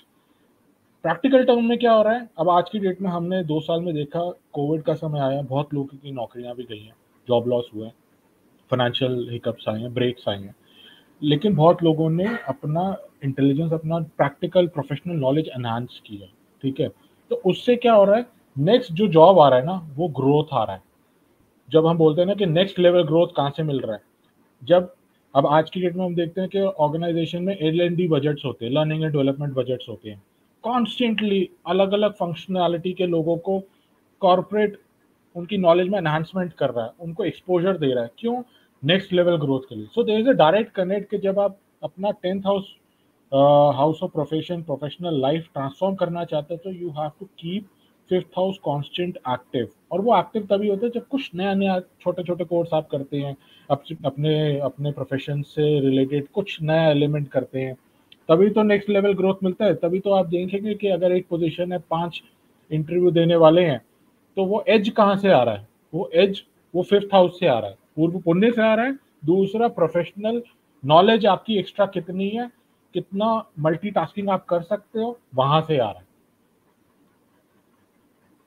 [1.03, 2.29] practical term में क्या हो रहा है?
[2.39, 5.73] अब आज की डेट में हमने दो साल में देखा कोविड का समय आया, बहुत
[5.73, 6.93] लोगों की नौकरियाँ भी गई हैं
[7.27, 7.93] जॉब लॉस हुए हैं
[8.71, 10.55] फाइनेंशियल हिकअप्स आए हैं ब्रेक्स आए हैं।
[11.23, 16.27] लेकिन बहुत लोगों ने अपना इंटेलिजेंस अपना प्रैक्टिकल प्रोफेशनल नॉलेज एनहांस किया,
[16.61, 16.87] ठीक है?
[17.29, 18.25] तो उससे क्या हो रहा है?
[18.57, 20.81] नेक्स्ट जो जॉब आ रहा है ना, वो ग्रोथ आ रहा है।
[21.69, 24.01] जब हम बोलते हैं ना कि नेक्स्ट लेवल ग्रोथ कहाँ से मिल रहा है?
[24.63, 24.93] जब
[25.35, 28.45] अब आज की डेट में हम देखते हैं कि ऑर्गेनाइजेशन में एल एन डी बजट्स
[28.45, 30.21] होते हैं लर्निंग एंड डेवलपमेंट बजट्स होते हैं।
[30.63, 33.59] कॉन्स्टेंटली अलग अलग फंक्शनैलिटी के लोगों को
[34.21, 34.79] कॉरपोरेट
[35.35, 38.41] उनकी नॉलेज में एनहांसमेंट कर रहा है, उनको एक्सपोजर दे रहा है। क्यों?
[38.83, 42.11] नेक्स्ट लेवल ग्रोथ के लिए। So there is a direct connect कि जब आप अपना
[42.11, 42.75] tenth house
[43.31, 47.67] house of profession professional life transform करना चाहते हैं तो you have to keep
[48.09, 52.23] fifth house constant active और वो एक्टिव तभी होता है जब कुछ नया नया छोटे
[52.23, 53.35] छोटे कोर्स आप करते हैं
[53.69, 57.73] अपने अपने प्रोफेशन से रिलेटेड कुछ नया एलिमेंट करते हैं।
[58.29, 61.71] तभी तो नेक्स्ट लेवल ग्रोथ मिलता है। तभी तो आप देखेंगे कि अगर एक पोजीशन
[61.71, 62.21] है पाँच
[62.71, 63.81] इंटरव्यू देने वाले हैं
[64.37, 65.67] तो वो एज कहाँ से आ रहा है?
[65.93, 66.43] वो एज
[66.73, 70.41] वो फिफ्थ हाउस से आ रहा है। पूर्व पुण्य से आ रहा है। दूसरा प्रोफेशनल
[70.83, 72.49] नॉलेज आपकी एक्स्ट्रा कितनी है,
[72.95, 76.07] कितना मल्टीटास्किंग आप कर सकते हो, वहाँ से आ रहा है।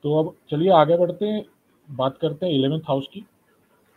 [0.04, 1.44] तो अब चलिए आगे बढ़ते हैं,
[1.88, 3.24] बात करते हैं इलेवेंथ हाउस की।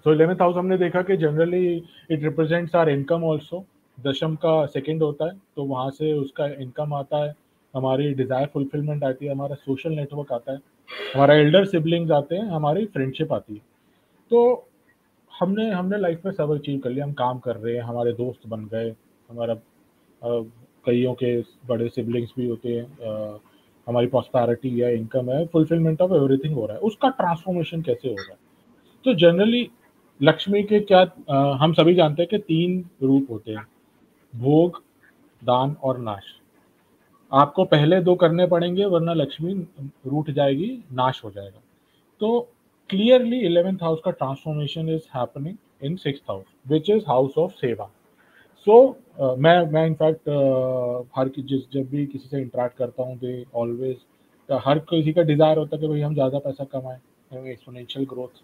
[0.05, 1.75] तो इलेवेंथ हाउस हमने देखा कि generally
[2.11, 3.65] it represents our income also
[3.97, 7.33] दशम का सेकेंड होता है तो वहाँ से उसका इनकम आता है,
[7.73, 10.59] हमारी डिज़ायर फुलफिलमेंट आती है, हमारा सोशल नेटवर्क आता है,
[11.15, 13.61] हमारा एल्डर सिबलिंग्स आते हैं, हमारी फ्रेंडशिप आती है।
[14.31, 14.67] तो
[15.33, 18.47] हमने हमने लाइफ में सब अचीव कर लिया, हम काम कर रहे हैं, हमारे दोस्त
[18.47, 18.93] बन गए,
[19.29, 19.55] हमारा
[20.85, 22.85] कईयों के बड़े सिबलिंग्स भी होते हैं
[23.87, 28.15] हमारी पॉस्पैरिटी या इनकम है फुलफिलमेंट ऑफ़ एवरीथिंग हो रहा है। उसका ट्रांसफॉर्मेशन कैसे हो
[28.15, 28.37] रहा है?
[29.05, 29.69] तो जनरली
[30.21, 33.67] लक्ष्मी के क्या आ, हम सभी जानते हैं कि तीन रूप होते हैं
[34.35, 34.81] भोग
[35.43, 36.23] दान और नाश।
[37.31, 41.61] आपको पहले दो करने पड़ेंगे वरना लक्ष्मी रूठ जाएगी नाश हो जाएगा।
[42.19, 42.39] तो
[42.89, 47.89] क्लियरली इलेवेंथ हाउस का transformation is happening in six house which is house of seva.
[48.67, 48.75] So
[49.39, 53.97] मैं मैं इनफैक्ट uh, हर जिस जब भी किसी से इंटरेक्ट करता हूँ दे ऑलवेज
[54.49, 56.97] हर किसी का डिज़ायर होता है कि भाई हम ज़्यादा पैसा कमाएँ
[57.51, 58.41] एक्सपोनेंशियल ग्रोथ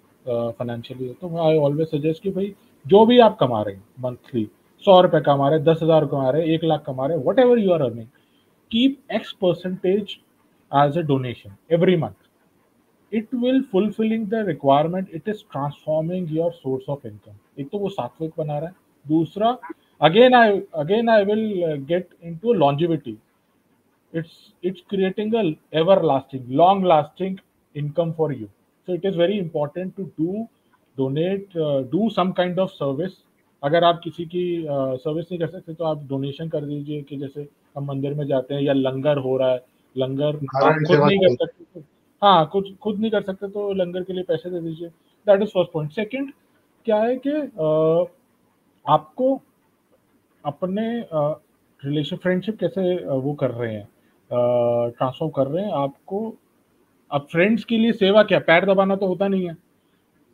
[0.59, 2.53] फाइनेंशियली तो आई ऑलवेज सजेस्ट कि भाई
[2.85, 4.47] जो भी आप कमा रहे हैं मंथली
[4.83, 7.25] सौ रुपये कमा रहे हैं दस हज़ार कमा रहे हैं एक लाख कमा रहे हैं
[7.39, 8.07] whatever you are earning
[8.71, 10.17] keep X percentage
[10.71, 12.29] as a donation every month
[13.11, 17.89] it will fulfilling the requirement it is transforming your source of income एक तो वो
[17.91, 19.57] सात्विक बना रहा है दूसरा
[20.01, 23.17] again I again I will get into longevity
[24.13, 27.35] it's it's creating a everlasting long lasting
[27.75, 28.47] income for you.
[28.87, 30.47] So it is very important to do
[30.97, 33.13] donate uh, do some kind of service.
[33.63, 37.17] अगर आप किसी की service uh, नहीं कर सकते तो आप donation कर दीजिए कि
[37.17, 39.63] जैसे हम मंदिर में जाते हैं या लंगर हो रहा है
[39.95, 41.83] लंगर आप खुद नहीं कर सकते तो
[42.21, 44.87] हाँ कुछ खुद नहीं कर सकते तो लंगर के लिए पैसे दे दीजिए।
[45.27, 46.31] That is first point second
[46.85, 47.31] क्या है कि
[47.67, 48.07] uh,
[48.85, 49.41] आपको
[50.45, 50.83] अपने
[51.79, 53.87] रिलेशन फ्रेंडशिप कैसे वो कर रहे हैं
[54.29, 56.33] ट्रांसफॉर्म कर रहे हैं, आपको,
[57.11, 58.39] अब फ्रेंड्स के लिए सेवा क्या?
[58.39, 59.53] पैर दबाना तो होता नहीं है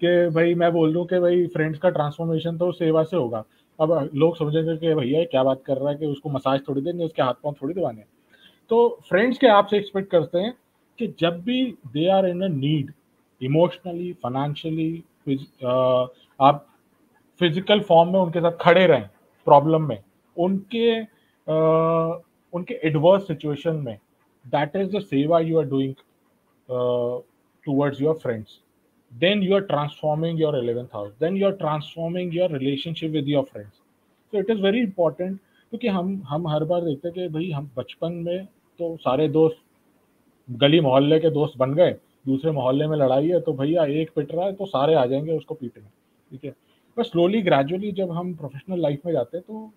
[0.02, 3.44] कि भाई मैं बोल दूँ कि भाई फ्रेंड्स का ट्रांसफॉर्मेशन तो सेवा से होगा।
[3.80, 7.04] अब लोग समझेंगे कि भैया क्या बात कर रहा है कि उसको मसाज थोड़ी देंगे
[7.04, 8.04] उसके हाथ पाँव थोड़ी दबाने
[8.72, 10.54] तो फ्रेंड्स के आपसे एक्सपेक्ट करते हैं
[11.00, 12.92] कि जब भी they are in a need
[13.42, 15.04] emotionally financially
[16.40, 16.66] आप
[17.42, 19.10] फ़िज़िकल फॉर्म में उनके साथ खड़े रहें
[19.50, 19.98] प्रॉब्लम में
[20.38, 22.22] उनके uh,
[22.54, 23.98] उनके एडवर्स सिचुएशन में
[24.48, 25.94] that is the seva you are doing
[27.66, 28.60] towards your friends
[29.12, 31.12] then you are transforming your 11th house.
[31.20, 33.76] Then you are transforming your relationship with your friends.
[34.34, 35.38] So it is very important
[35.70, 38.46] क्योंकि हम हम हर बार देखते हैं कि भाई हम बचपन में
[38.80, 39.58] तो सारे दोस्त
[40.52, 41.96] गली मोहल्ले के दोस्त बन गए
[42.28, 45.38] दूसरे मोहल्ले में लड़ाई है तो भैया एक पिट रहा है तो सारे आ जाएँगे
[45.38, 45.90] उसको पीटने।
[46.32, 46.54] ठीक है?
[46.98, 49.72] पर स्लोली ग्रेजुअली जब हम प्रोफेशनल लाइफ में जाते हैं तो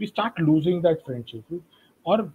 [0.00, 1.60] we start losing that friendship
[2.06, 2.30] और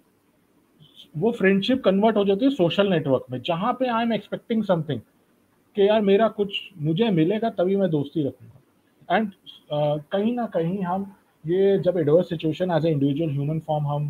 [1.17, 4.99] वो फ्रेंडशिप कन्वर्ट हो जाती है सोशल नेटवर्क में जहाँ पे आई एम एक्सपेक्टिंग समथिंग
[5.75, 10.81] कि यार मेरा कुछ मुझे मिलेगा तभी मैं दोस्ती रखूँगा। एंड uh, कहीं ना कहीं
[10.83, 11.03] हम
[11.45, 14.07] ये जब adverse situation as a individual human form हम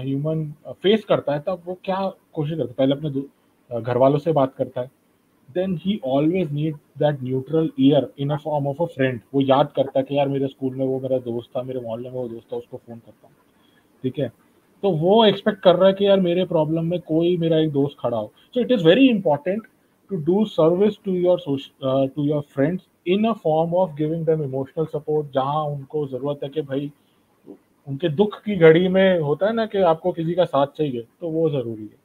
[0.00, 2.00] ह्यूमन uh, फेस करता है तब वो क्या
[2.32, 2.74] कोशिश करता है?
[2.74, 4.90] पहले अपने घर वालों से बात करता है।
[5.48, 9.72] Then he always need that neutral ear in a form of a friend वो याद
[9.76, 12.28] करता है कि यार मेरे स्कूल में वो मेरा दोस्त था, मेरे मोहल्ले में वो
[12.28, 13.34] दोस्त था, उसको फ़ोन करता हूँ।
[14.02, 14.28] ठीक है?
[14.82, 17.96] तो वो एक्सपेक्ट कर रहा है कि यार मेरे प्रॉब्लम में कोई मेरा एक दोस्त
[18.00, 19.66] खड़ा हो। So it is very important
[20.10, 21.42] to do service to your
[21.84, 26.48] to your friends in a form of giving them emotional support जहाँ उनको ज़रूरत है
[26.48, 26.90] कि भाई,
[27.88, 31.28] उनके दुख की घड़ी में होता है ना कि आपको किसी का साथ चाहिए तो
[31.28, 32.00] वो ज़रूरी है।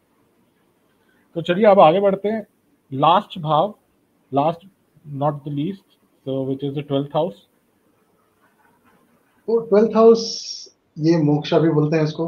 [1.35, 2.45] तो चलिए अब आगे बढ़ते हैं।
[2.91, 3.73] लास्ट भाव
[4.31, 4.67] last
[5.05, 5.83] not the least
[6.25, 7.35] so which is the 12th house.
[9.47, 10.23] तो ट्वेल्थ हाउस
[10.99, 12.25] ये मोक्षा भी बोलते हैं इसको।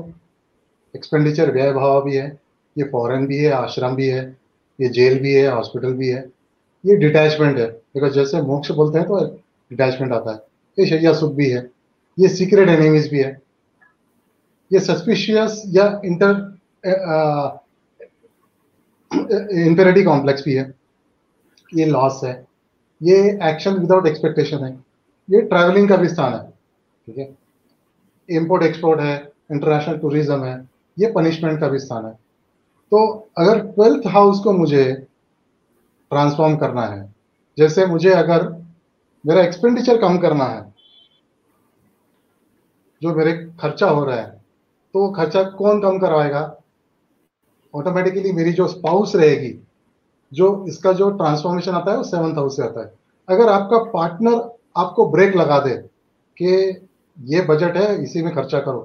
[0.95, 2.27] एक्सपेंडिचर व्यय भाव भी है,
[2.75, 4.21] ये फॉरेन भी है, आश्रम भी है,
[4.79, 6.21] ये जेल भी है हॉस्पिटल भी है।
[6.83, 9.25] ये डिटैचमेंट है बिकॉज़ जैसे मोक्ष बोलते हैं तो
[9.71, 10.37] डिटैचमेंट आता है।
[10.77, 11.69] ये शैया सुख भी है,
[12.17, 13.41] ये सीक्रेट एनिमीज भी है।
[14.71, 16.33] ये सस्पिशियस या इंटर
[19.11, 20.73] इंपेरिटी कॉम्प्लेक्स भी है।
[21.69, 22.33] ये लॉस है।
[23.01, 23.17] ये
[23.49, 24.71] एक्शन विदाउट एक्सपेक्टेशन है।
[25.29, 26.47] ये ट्रैवलिंग का भी स्थान है।
[27.07, 27.29] ठीक है?
[28.29, 29.15] इम्पोर्ट एक्सपोर्ट है
[29.51, 30.67] इंटरनेशनल टूरिज़्म है,
[30.97, 32.11] ये पनिशमेंट का भी स्थान है।
[32.91, 33.05] तो
[33.37, 34.83] अगर ट्वेल्थ हाउस को मुझे
[36.11, 37.13] ट्रांसफॉर्म करना है,
[37.57, 38.47] जैसे मुझे अगर
[39.25, 40.61] मेरा एक्सपेंडिचर कम करना है,
[43.01, 44.27] जो मेरे खर्चा हो रहा है
[44.95, 46.41] तो खर्चा कौन कम करवाएगा?
[47.73, 49.53] ऑटोमेटिकली मेरी जो स्पाउस रहेगी,
[50.31, 52.93] जो इसका जो ट्रांसफॉर्मेशन आता है, वो सेवंथ हाउस से आता है।
[53.27, 55.75] अगर आपका पार्टनर आपको ब्रेक लगा दे
[56.37, 56.53] कि
[57.17, 58.79] ये बजट है, इसी में खर्चा करो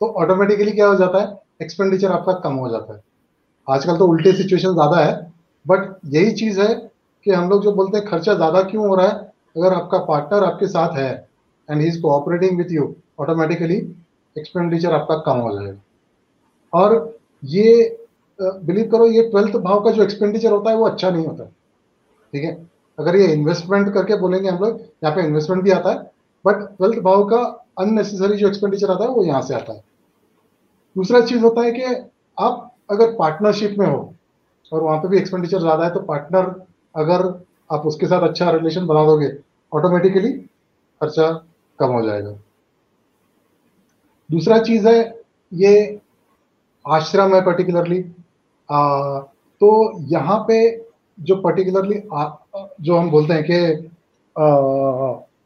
[0.00, 1.36] तो ऑटोमेटिकली क्या हो जाता है?
[1.62, 3.00] एक्सपेंडिचर आपका कम हो जाता है।
[3.68, 5.14] आजकल तो उल्टे सिचुएशन ज़्यादा है
[5.66, 6.74] बट यही चीज़ है
[7.26, 9.14] कि हम लोग जो बोलते हैं, खर्चा ज़्यादा क्यों हो रहा है?
[9.56, 11.10] अगर आपका पार्टनर आपके साथ है
[11.68, 13.76] and he is cooperating with you automatically
[14.36, 15.78] expenditure आपका कम हो जाएगा।
[16.72, 17.98] और ये
[18.38, 22.44] बिलीव करो, ये ट्वेल्थ भाव का जो एक्सपेंडिचर होता है, वो अच्छा नहीं होता ठीक
[22.44, 22.52] है?
[22.98, 26.10] अगर ये इन्वेस्टमेंट करके बोलेंगे हम लोग, यहाँ पे इन्वेस्टमेंट भी आता है
[26.44, 27.38] बट ट्वेल्थ भाव का
[27.78, 29.82] अननेसेसरी जो एक्सपेंडिचर आता है, वो यहाँ से आता है।
[30.96, 31.82] दूसरा चीज़ होता है कि
[32.38, 34.14] आप अगर पार्टनरशिप में हो,
[34.72, 36.54] और वहाँ पे भी एक्सपेंडिचर ज़्यादा है तो पार्टनर
[36.94, 37.22] अगर
[37.70, 39.32] आप उसके साथ अच्छा रिलेशन बना दोगे
[39.72, 40.32] ऑटोमेटिकली
[41.00, 41.30] खर्चा
[41.78, 42.30] कम हो जाएगा।
[44.30, 44.98] दूसरा चीज़ है,
[45.52, 46.00] ये
[46.86, 48.00] आश्रम है पर्टिकुलरली
[49.60, 49.68] तो
[50.08, 50.58] यहाँ पे
[51.18, 52.02] जो पर्टिकुलरली
[52.84, 53.90] जो हम बोलते हैं कि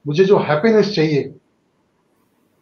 [0.07, 1.23] मुझे जो हैप्पीनेस चाहिए,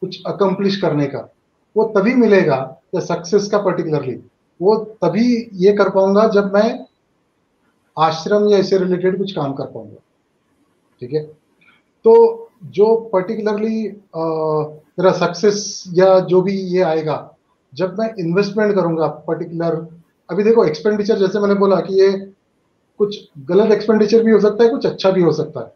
[0.02, 1.28] कुछ अकम्प्लिश करने का,
[1.76, 2.56] वो तभी मिलेगा
[2.94, 4.14] या सक्सेस का पर्टिकुलरली
[4.60, 5.26] वो तभी
[5.64, 6.86] ये कर पाऊँगा जब मैं
[7.96, 10.00] आश्रम या इससे रिलेटेड कुछ काम कर पाऊँगा।
[11.02, 11.22] ठीक है?
[12.04, 13.82] तो जो पर्टिकुलरली
[14.16, 17.16] मेरा सक्सेस या जो भी ये आएगा
[17.72, 19.74] जब मैं इन्वेस्टमेंट करूँगा पर्टिकुलर
[20.28, 22.10] अभी देखो एक्सपेंडिचर जैसे मैंने बोला कि ये
[23.00, 25.72] कुछ गलत एक्सपेंडिचर भी हो सकता है, कुछ अच्छा भी हो सकता है।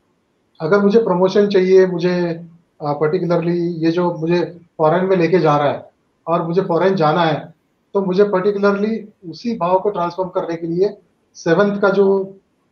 [0.61, 2.49] अगर मुझे प्रमोशन चाहिए, मुझे
[2.81, 4.41] पर्टिकुलरली ये जो मुझे
[4.79, 5.91] फॉरेन में लेके जा रहा है
[6.27, 7.53] और मुझे फॉरेन जाना है
[7.95, 8.97] तो मुझे पर्टिकुलरली
[9.31, 10.97] उसी भाव को ट्रांसफॉर्म करने के लिए
[11.37, 12.07] सेवंथ का जो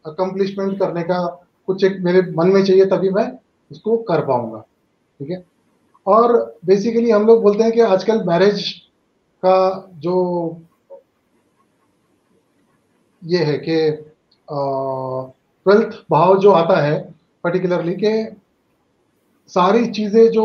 [0.04, 1.18] अकम्पलिशमेंट करने का
[1.68, 3.30] कुछ एक मेरे मन में चाहिए, तभी मैं
[3.70, 4.58] उसको कर पाऊँगा।
[5.20, 5.44] ठीक है?
[6.06, 8.64] और बेसिकली हम लोग बोलते हैं कि आजकल मैरिज
[9.42, 9.56] का
[9.98, 10.16] जो
[13.22, 13.76] ये है कि
[14.48, 16.98] ट्वेल्थ भाव जो आता है
[17.44, 18.12] पर्टिकुलरली के
[19.50, 20.44] सारी चीज़ें जो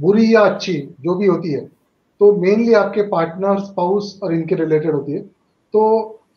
[0.00, 1.60] बुरी या अच्छी, जो भी होती है
[2.20, 5.82] तो मेनली आपके पार्टनर स्पाउस और इनके रिलेटेड होती है। तो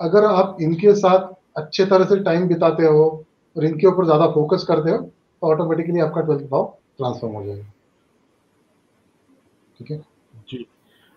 [0.02, 3.06] अगर आप इनके साथ अच्छे तरह से टाइम बिताते हो
[3.56, 6.66] और इनके ऊपर ज़्यादा फोकस करते हो तो ऑटोमेटिकली आपका ट्वेल्थ भाव
[6.98, 7.72] ट्रांसफॉर्म हो जाएगा।
[9.80, 9.98] ठीक है?
[10.50, 10.66] जी।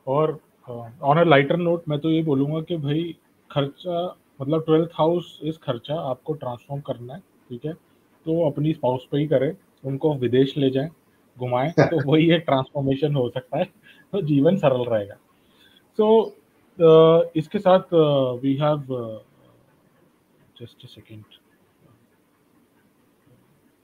[0.06, 0.38] और
[0.68, 3.16] ऑन अ लाइटर नोट मैं तो ये बोलूँगा कि भाई
[3.50, 7.72] खर्चा मतलब ट्वेल्थ हाउस इस खर्चा आपको ट्रांसफॉर्म करना है ठीक है?
[7.72, 10.90] तो अपनी स्पाउस पे ही करें उनको विदेश ले जाएँ
[11.38, 13.64] घुमाएँ तो वही एक ट्रांसफॉर्मेशन हो सकता है
[14.12, 15.14] तो जीवन सरल रहेगा।
[15.98, 16.30] सो so,
[16.82, 17.94] uh, इसके साथ
[18.42, 18.86] we have
[20.60, 21.24] just a second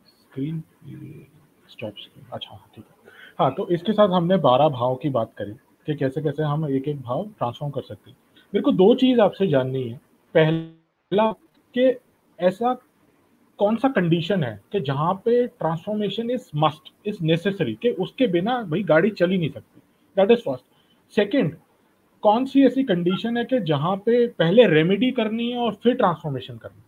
[0.07, 0.63] screen
[1.71, 5.53] stop screen अच्छा ठीक है। हाँ तो इसके साथ हमने बारह भाव की बात करी।
[5.87, 8.17] कि कैसे कैसे हम एक एक भाव ट्रांसफॉर्म कर सकते हैं।
[8.55, 10.01] मेरे को दो चीज़ आपसे जाननी है।
[10.35, 11.31] पहला
[11.75, 11.97] कि
[12.39, 12.75] ऐसा
[13.59, 18.61] कौन सा कंडीशन है कि जहाँ पे transformation is must is necessary कि उसके बिना
[18.63, 19.81] भाई गाड़ी चल ही नहीं सकती।
[20.17, 20.65] दैट इज़ फ़र्स्ट
[21.15, 21.55] सेकेंड
[22.23, 26.57] कौन सी ऐसी कंडीशन है कि जहाँ पे पहले रेमेडी करनी है और फिर ट्रांसफॉर्मेशन
[26.57, 26.83] करनी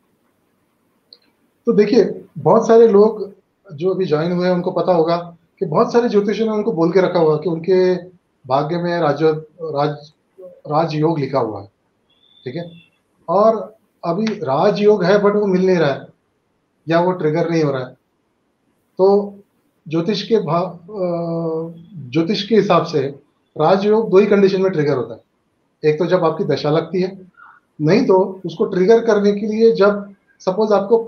[1.67, 2.05] तो देखिए,
[2.39, 3.33] बहुत सारे लोग
[3.73, 5.17] जो अभी ज्वाइन हुए हैं, उनको पता होगा
[5.59, 7.95] कि बहुत सारे ज्योतिषियों ने उनको बोल के रखा हुआ कि उनके
[8.45, 10.13] भाग्य में राज राज,
[10.69, 11.67] राजयोग लिखा हुआ है,
[12.45, 12.65] ठीक है?
[13.29, 13.57] और
[14.03, 16.07] अभी राजयोग है बट वो मिल नहीं रहा है,
[16.87, 17.93] या वो ट्रिगर नहीं हो रहा है।
[18.99, 19.35] तो
[19.87, 20.79] ज्योतिष के भाव
[22.13, 23.01] ज्योतिष के हिसाब से
[23.57, 25.21] राजयोग दो ही कंडीशन में ट्रिगर होता है।
[25.83, 27.19] एक तो जब आपकी दशा लगती है,
[27.81, 30.99] नहीं तो उसको ट्रिगर करने के लिए जब सपोज़ आपको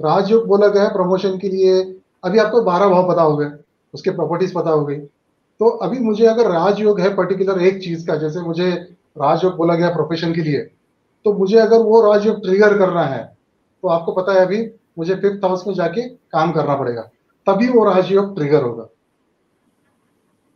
[0.00, 1.82] राजयोग बोला गया है प्रमोशन के लिए,
[2.24, 3.50] अभी आपको बारह भाव पता हो गए,
[3.94, 4.96] उसके प्रॉपर्टीज़ पता हो गई।
[5.60, 8.70] तो अभी मुझे अगर राजयोग है पर्टिकुलर एक चीज़ का, जैसे मुझे
[9.16, 10.60] राजयोग बोला गया प्रोफेशन के लिए
[11.24, 13.22] तो मुझे अगर वो राजयोग ट्रिगर करना है
[13.82, 14.58] तो आपको पता है अभी
[14.98, 17.02] मुझे फिफ्थ हाउस में जाके काम करना पड़ेगा,
[17.46, 18.86] तभी वो राजयोग ट्रिगर होगा।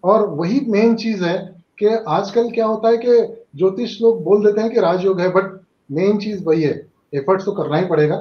[0.05, 1.37] और वही मेन चीज़ है
[1.79, 3.17] कि आजकल क्या होता है कि
[3.57, 6.75] ज्योतिष लोग बोल देते हैं कि राजयोग है बट मेन चीज़ वही है
[7.13, 8.17] एफर्ट्स तो करना ही पड़ेगा।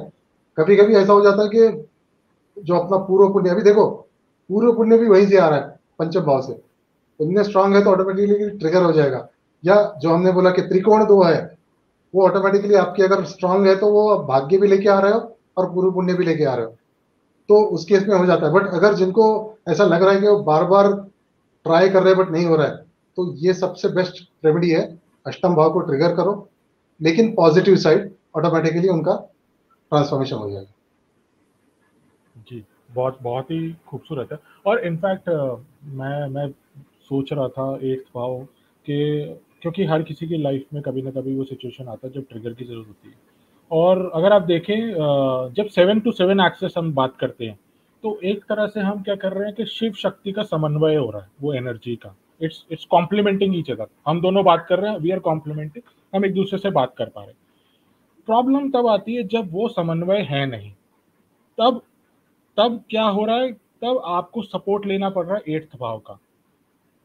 [0.58, 3.84] कभी कभी ऐसा हो जाता है कि जो अपना पूर्व पुण्य, अभी देखो,
[4.50, 6.60] पूर्व पुण्य भी वहीं से आ रहा है, पंचम भाव से।
[7.20, 9.28] पुण्य स्ट्रांग है तो ऑटोमेटिकली ट्रिगर हो जाएगा।
[9.64, 11.56] या जो हमने बोला कि त्रिकोण दो है,
[12.14, 15.18] वो ऑटोमेटिकली आपकी अगर स्ट्रांग है तो वो भाग्य भी लेके आ रहे हो
[15.56, 16.74] और पूर्व पुण्य भी लेके आ रहे हो।
[17.48, 19.24] तो उस केस में हो जाता है। बट अगर जिनको
[19.68, 20.92] ऐसा लग रहा है कि वो बार बार
[21.66, 22.76] ट्राई कर रहे हैं बट नहीं हो रहा है
[23.18, 24.82] तो ये सबसे बेस्ट रेमेडी है।
[25.26, 26.48] अष्टम भाव को ट्रिगर करो,
[27.00, 29.14] लेकिन पॉजिटिव साइड ऑटोमेटिकली उनका
[29.92, 30.72] ट्रांसफॉर्मेशन हो जाएगा।
[32.50, 35.28] जी, बहुत बहुत ही खूबसूरत है। और इनफैक्ट
[35.92, 36.46] मैं मैं
[37.10, 38.38] सोच रहा था एक भाव
[38.86, 39.24] के,
[39.62, 42.52] क्योंकि हर किसी की लाइफ में कभी ना कभी वो सिचुएशन आता है जब ट्रिगर
[42.52, 43.14] की ज़रूरत होती है।
[43.70, 44.76] और अगर आप देखें
[45.54, 47.58] जब सेवन टू सेवन एक्सेस हम बात करते हैं
[48.04, 51.10] तो एक तरह से हम क्या कर रहे हैं कि शिव शक्ति का समन्वय हो
[51.10, 54.90] रहा है, वो एनर्जी का। It's it's complementing each other हम दोनों बात कर रहे
[54.90, 57.36] हैं वी आर कॉम्प्लीमेंटिंग हम एक दूसरे से बात कर पा रहे हैं।
[58.28, 60.70] प्रॉब्लम तब आती है जब वो समन्वय है नहीं।
[61.58, 61.80] तब
[62.56, 63.52] तब क्या हो रहा है?
[63.52, 66.18] तब आपको सपोर्ट लेना पड़ रहा है एट्थ भाव का।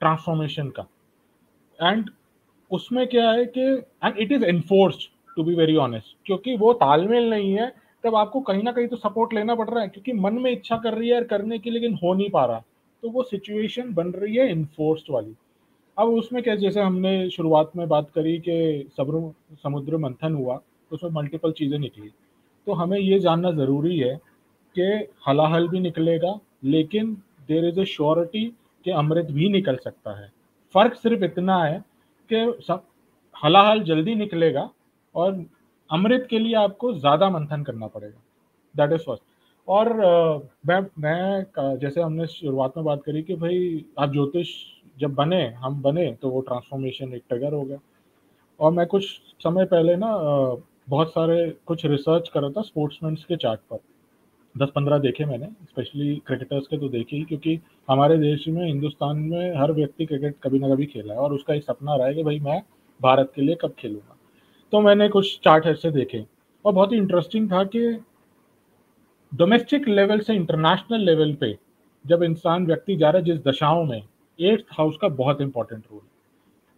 [0.03, 0.87] ट्रांसफॉर्मेशन का।
[1.79, 2.09] एंड
[2.71, 7.29] उसमें क्या है कि and it is enforced to be very honest क्योंकि वो तालमेल
[7.29, 7.71] नहीं है,
[8.03, 10.77] तब आपको कहीं ना कहीं तो सपोर्ट लेना पड़ रहा है, क्योंकि मन में इच्छा
[10.77, 12.63] कर रही है और करने की लेकिन हो नहीं पा रहा।
[13.03, 15.33] तो वो सिचुएशन बन रही है इन्फोर्स्ड वाली।
[15.97, 19.31] अब उसमें क्या, जैसे हमने शुरुआत में बात करी कि सब्र,
[19.63, 22.09] समुद्र मंथन हुआ तो उसमें मल्टीपल चीज़ें निकली।
[22.67, 24.15] तो हमें ये जानना ज़रूरी है
[24.75, 27.13] कि हलाहल भी निकलेगा, लेकिन
[27.47, 28.45] देर इज़ ए श्योरिटी
[28.85, 30.31] कि अमृत भी निकल सकता है।
[30.75, 31.79] फ़र्क सिर्फ़ इतना है
[32.29, 32.83] कि सब
[33.35, 34.69] हलाहल जल्दी निकलेगा
[35.15, 35.45] और
[35.89, 38.19] अमृत के लिए आपको ज़्यादा मंथन करना पड़ेगा।
[38.75, 39.23] दैट इज़ फ़र्स्ट
[39.67, 39.93] और
[40.67, 44.49] मैं मैं जैसे हमने शुरुआत में बात करी कि भाई आप ज्योतिष
[44.97, 47.79] जब बने, हम बने तो वो ट्रांसफॉर्मेशन एक ट्रिगर हो गया।
[48.59, 49.05] और मैं कुछ
[49.39, 50.07] समय पहले ना
[50.89, 53.77] बहुत सारे कुछ रिसर्च कर रहा था स्पोर्ट्समैन के चार्ट पर।
[54.55, 59.17] दस पंद्रह देखे मैंने स्पेशली क्रिकेटर्स के तो देखे ही, क्योंकि हमारे देश में, हिंदुस्तान
[59.19, 62.13] में हर व्यक्ति क्रिकेट कभी ना कभी खेला है और उसका एक सपना रहा है
[62.13, 62.61] कि भाई मैं
[62.99, 64.15] भारत के लिए कब खेलूँगा।
[64.73, 66.23] तो मैंने कुछ चार्ट ऐसे देखे
[66.65, 67.87] और बहुत ही इंटरेस्टिंग था कि
[69.31, 71.55] डोमेस्टिक लेवल से इंटरनेशनल लेवल पे
[72.05, 74.01] जब इंसान, व्यक्ति जा रहा है जिस दशाओं में
[74.39, 76.01] एट्थ हाउस का बहुत इंपॉर्टेंट रोल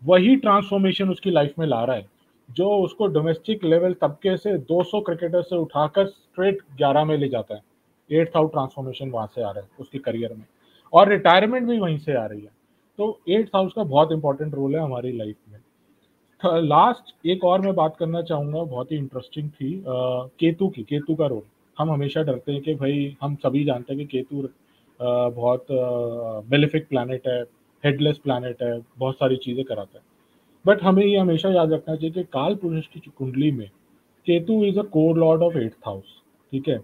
[0.01, 2.07] वही ट्रांसफॉर्मेशन उसकी लाइफ में ला रहा है।
[2.49, 7.55] जो उसको डोमेस्टिक लेवल तबके से 200 क्रिकेटर से उठाकर स्ट्रेट 11 में ले जाता
[7.55, 7.61] है।
[8.09, 10.45] एट्थ हाउस ट्रांसफॉर्मेशन वहाँ से आ रहा है उसके करियर में।
[10.93, 12.51] और रिटायरमेंट भी वहीं से आ रही है।
[12.99, 15.59] तो एट्थ हाउस का बहुत इंपॉर्टेंट रोल है हमारी लाइफ में।
[16.61, 19.83] लास्ट एक और मैं बात करना चाहूँगा बहुत ही इंटरेस्टिंग थी आ,
[20.39, 21.41] केतु की केतु का रोल
[21.77, 24.47] हम हमेशा डरते हैं कि भाई हम सभी जानते हैं कि केतु
[24.99, 25.65] बहुत
[26.49, 27.41] बेनिफिक प्लानट है
[27.83, 30.03] हेडलेस प्लानट है बहुत सारी चीज़ें कराता है।
[30.65, 33.67] बट हमें ये हमेशा याद रखना चाहिए कि काल पुरुष की कुंडली में
[34.27, 36.77] Ketu is a core lord of eighth house ठीक है?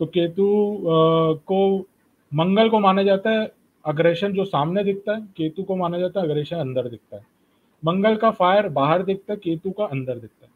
[0.00, 0.46] तो केतु
[1.48, 1.78] को
[2.32, 3.50] मंगल को माना जाता है
[3.84, 7.24] अग्रेशन जो सामने दिखता है, केतु को माना जाता है अग्रेशन अंदर दिखता है।
[7.82, 10.50] मंगल का फायर बाहर दिखता है, केतु का अंदर दिखता है।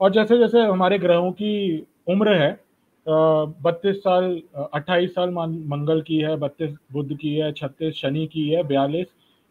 [0.00, 2.58] और जैसे जैसे हमारे ग्रहों की उम्र है
[3.06, 4.40] बत्तीस साल
[4.74, 9.06] अट्ठाईस साल मंगल की है, बत्तीस बुद्ध की है, छत्तीस शनि की है, बयालीस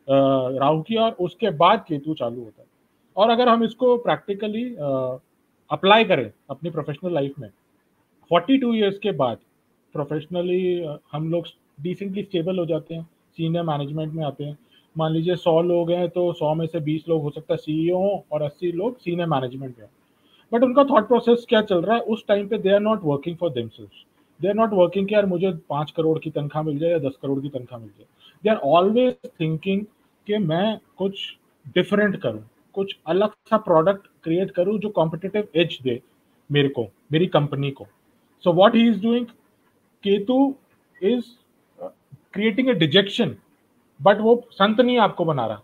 [0.09, 2.67] राहु की और उसके बाद केतु चालू होता है।
[3.17, 4.63] और अगर हम इसको प्रैक्टिकली
[5.71, 7.49] अप्लाई करें अपनी प्रोफेशनल लाइफ में
[8.31, 9.37] फोर्टी टू ईयर्स के बाद
[9.95, 11.47] प्रोफेशनली हम लोग
[11.81, 13.03] डिसेंटली स्टेबल हो जाते हैं
[13.37, 14.57] सीनियर मैनेजमेंट में आते हैं।
[14.95, 17.97] मान लीजिए सौ लोग हैं तो सौ में से बीस लोग हो सकता है सीईओ
[17.97, 19.87] हो और अस्सी लोग सीनियर मैनेजमेंट में
[20.51, 22.01] बट उनका थॉट प्रोसेस क्या चल रहा है?
[22.01, 24.03] उस टाइम पे they are not working for themselves
[24.39, 27.17] they are not working कि यार मुझे पाँच करोड़ की तनख्वाह मिल जाए या दस
[27.21, 28.05] करोड़ की तनख्वाह मिल जाए।
[28.43, 29.85] दे आर ऑलवेज थिंकिंग
[30.29, 31.19] कि मैं कुछ
[31.75, 32.43] डिफरेंट करूँ,
[32.75, 35.99] कुछ अलग सा प्रोडक्ट क्रिएट करूँ जो कॉम्पिटेटिव एज दे
[36.49, 37.87] मेरे को, मेरी कंपनी को।
[38.43, 39.25] So what he is doing
[40.03, 40.53] Ketu
[41.01, 41.23] is
[42.33, 43.35] creating a dejection
[43.99, 45.61] but वो संत नहीं आपको बना रहा।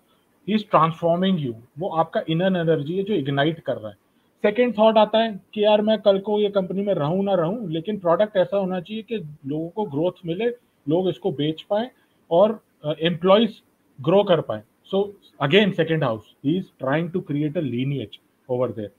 [0.48, 3.98] ही इज़ ट्रांसफॉर्मिंग यू वो आपका इनर एनर्जी है जो इग्नाइट कर रहा है।
[4.44, 7.70] सेकेंड थॉट आता है कि यार मैं कल को ये कंपनी में रहूँ ना रहूँ,
[7.72, 10.50] लेकिन प्रोडक्ट ऐसा होना चाहिए कि लोगों को ग्रोथ मिले,
[10.86, 11.90] लोग इसको बेच पाए
[12.32, 13.62] और एम्प्लॉयज़
[14.00, 15.02] ग्रो कर पाए। So
[15.42, 18.18] again second house he is trying to create a lineage
[18.50, 18.92] over there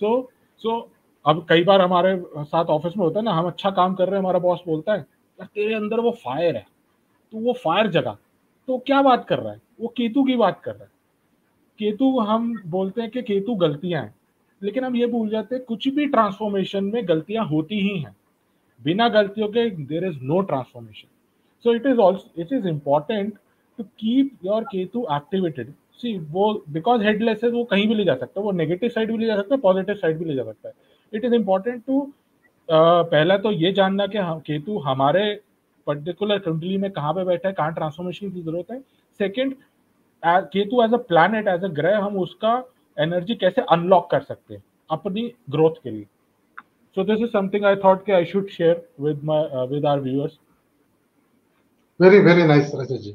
[0.00, 0.30] so
[0.62, 0.80] so
[1.24, 4.14] अब कई बार हमारे साथ ऑफ़िस में होता है ना, हम अच्छा काम कर रहे
[4.14, 6.66] हैं, हमारा बॉस बोलता है, यार, तेरे अंदर वो फायर है
[7.32, 8.16] तो वो फायर जगा
[8.68, 9.60] तो क्या बात कर रहा है?
[9.80, 10.90] वो केतु की बात कर रहा है।
[11.78, 14.14] केतु, हम बोलते हैं कि केतु गलतियाँ हैं,
[14.62, 18.16] लेकिन हम ये भूल जाते हैं, कुछ भी ट्रांसफॉर्मेशन में गलतियाँ होती ही हैं।
[18.80, 21.08] बिना गलतियों के there is no transformation
[21.64, 23.38] so it is also it is important
[23.80, 28.14] to keep your Ketu activated see वो बिकॉज़ हेडलेस है वो कहीं भी ले जा
[28.14, 30.44] सकता है। वो नेगेटिव साइड भी ले जा सकता है पॉजिटिव साइड भी ले जा
[30.44, 30.74] सकता है।
[31.12, 32.00] इट इज़ इंपॉर्टेंट टू
[32.68, 35.22] पहला तो ये जानना कि केतु हमारे
[35.86, 38.80] पर्टिकुलर कुंडली में कहाँ पे बैठा है कहाँ ट्रांसफॉर्मेशन की ज़रूरत है।
[39.20, 39.54] Second
[40.22, 42.52] Ketu as a planet as a ग्रह हम उसका
[42.96, 46.06] एनर्जी कैसे अनलॉक कर सकते हैं अपनी ग्रोथ के लिए।
[46.96, 50.32] सो this is something i thought i should share with my uh, with our viewers.
[52.00, 53.12] Very very nice rajesh ji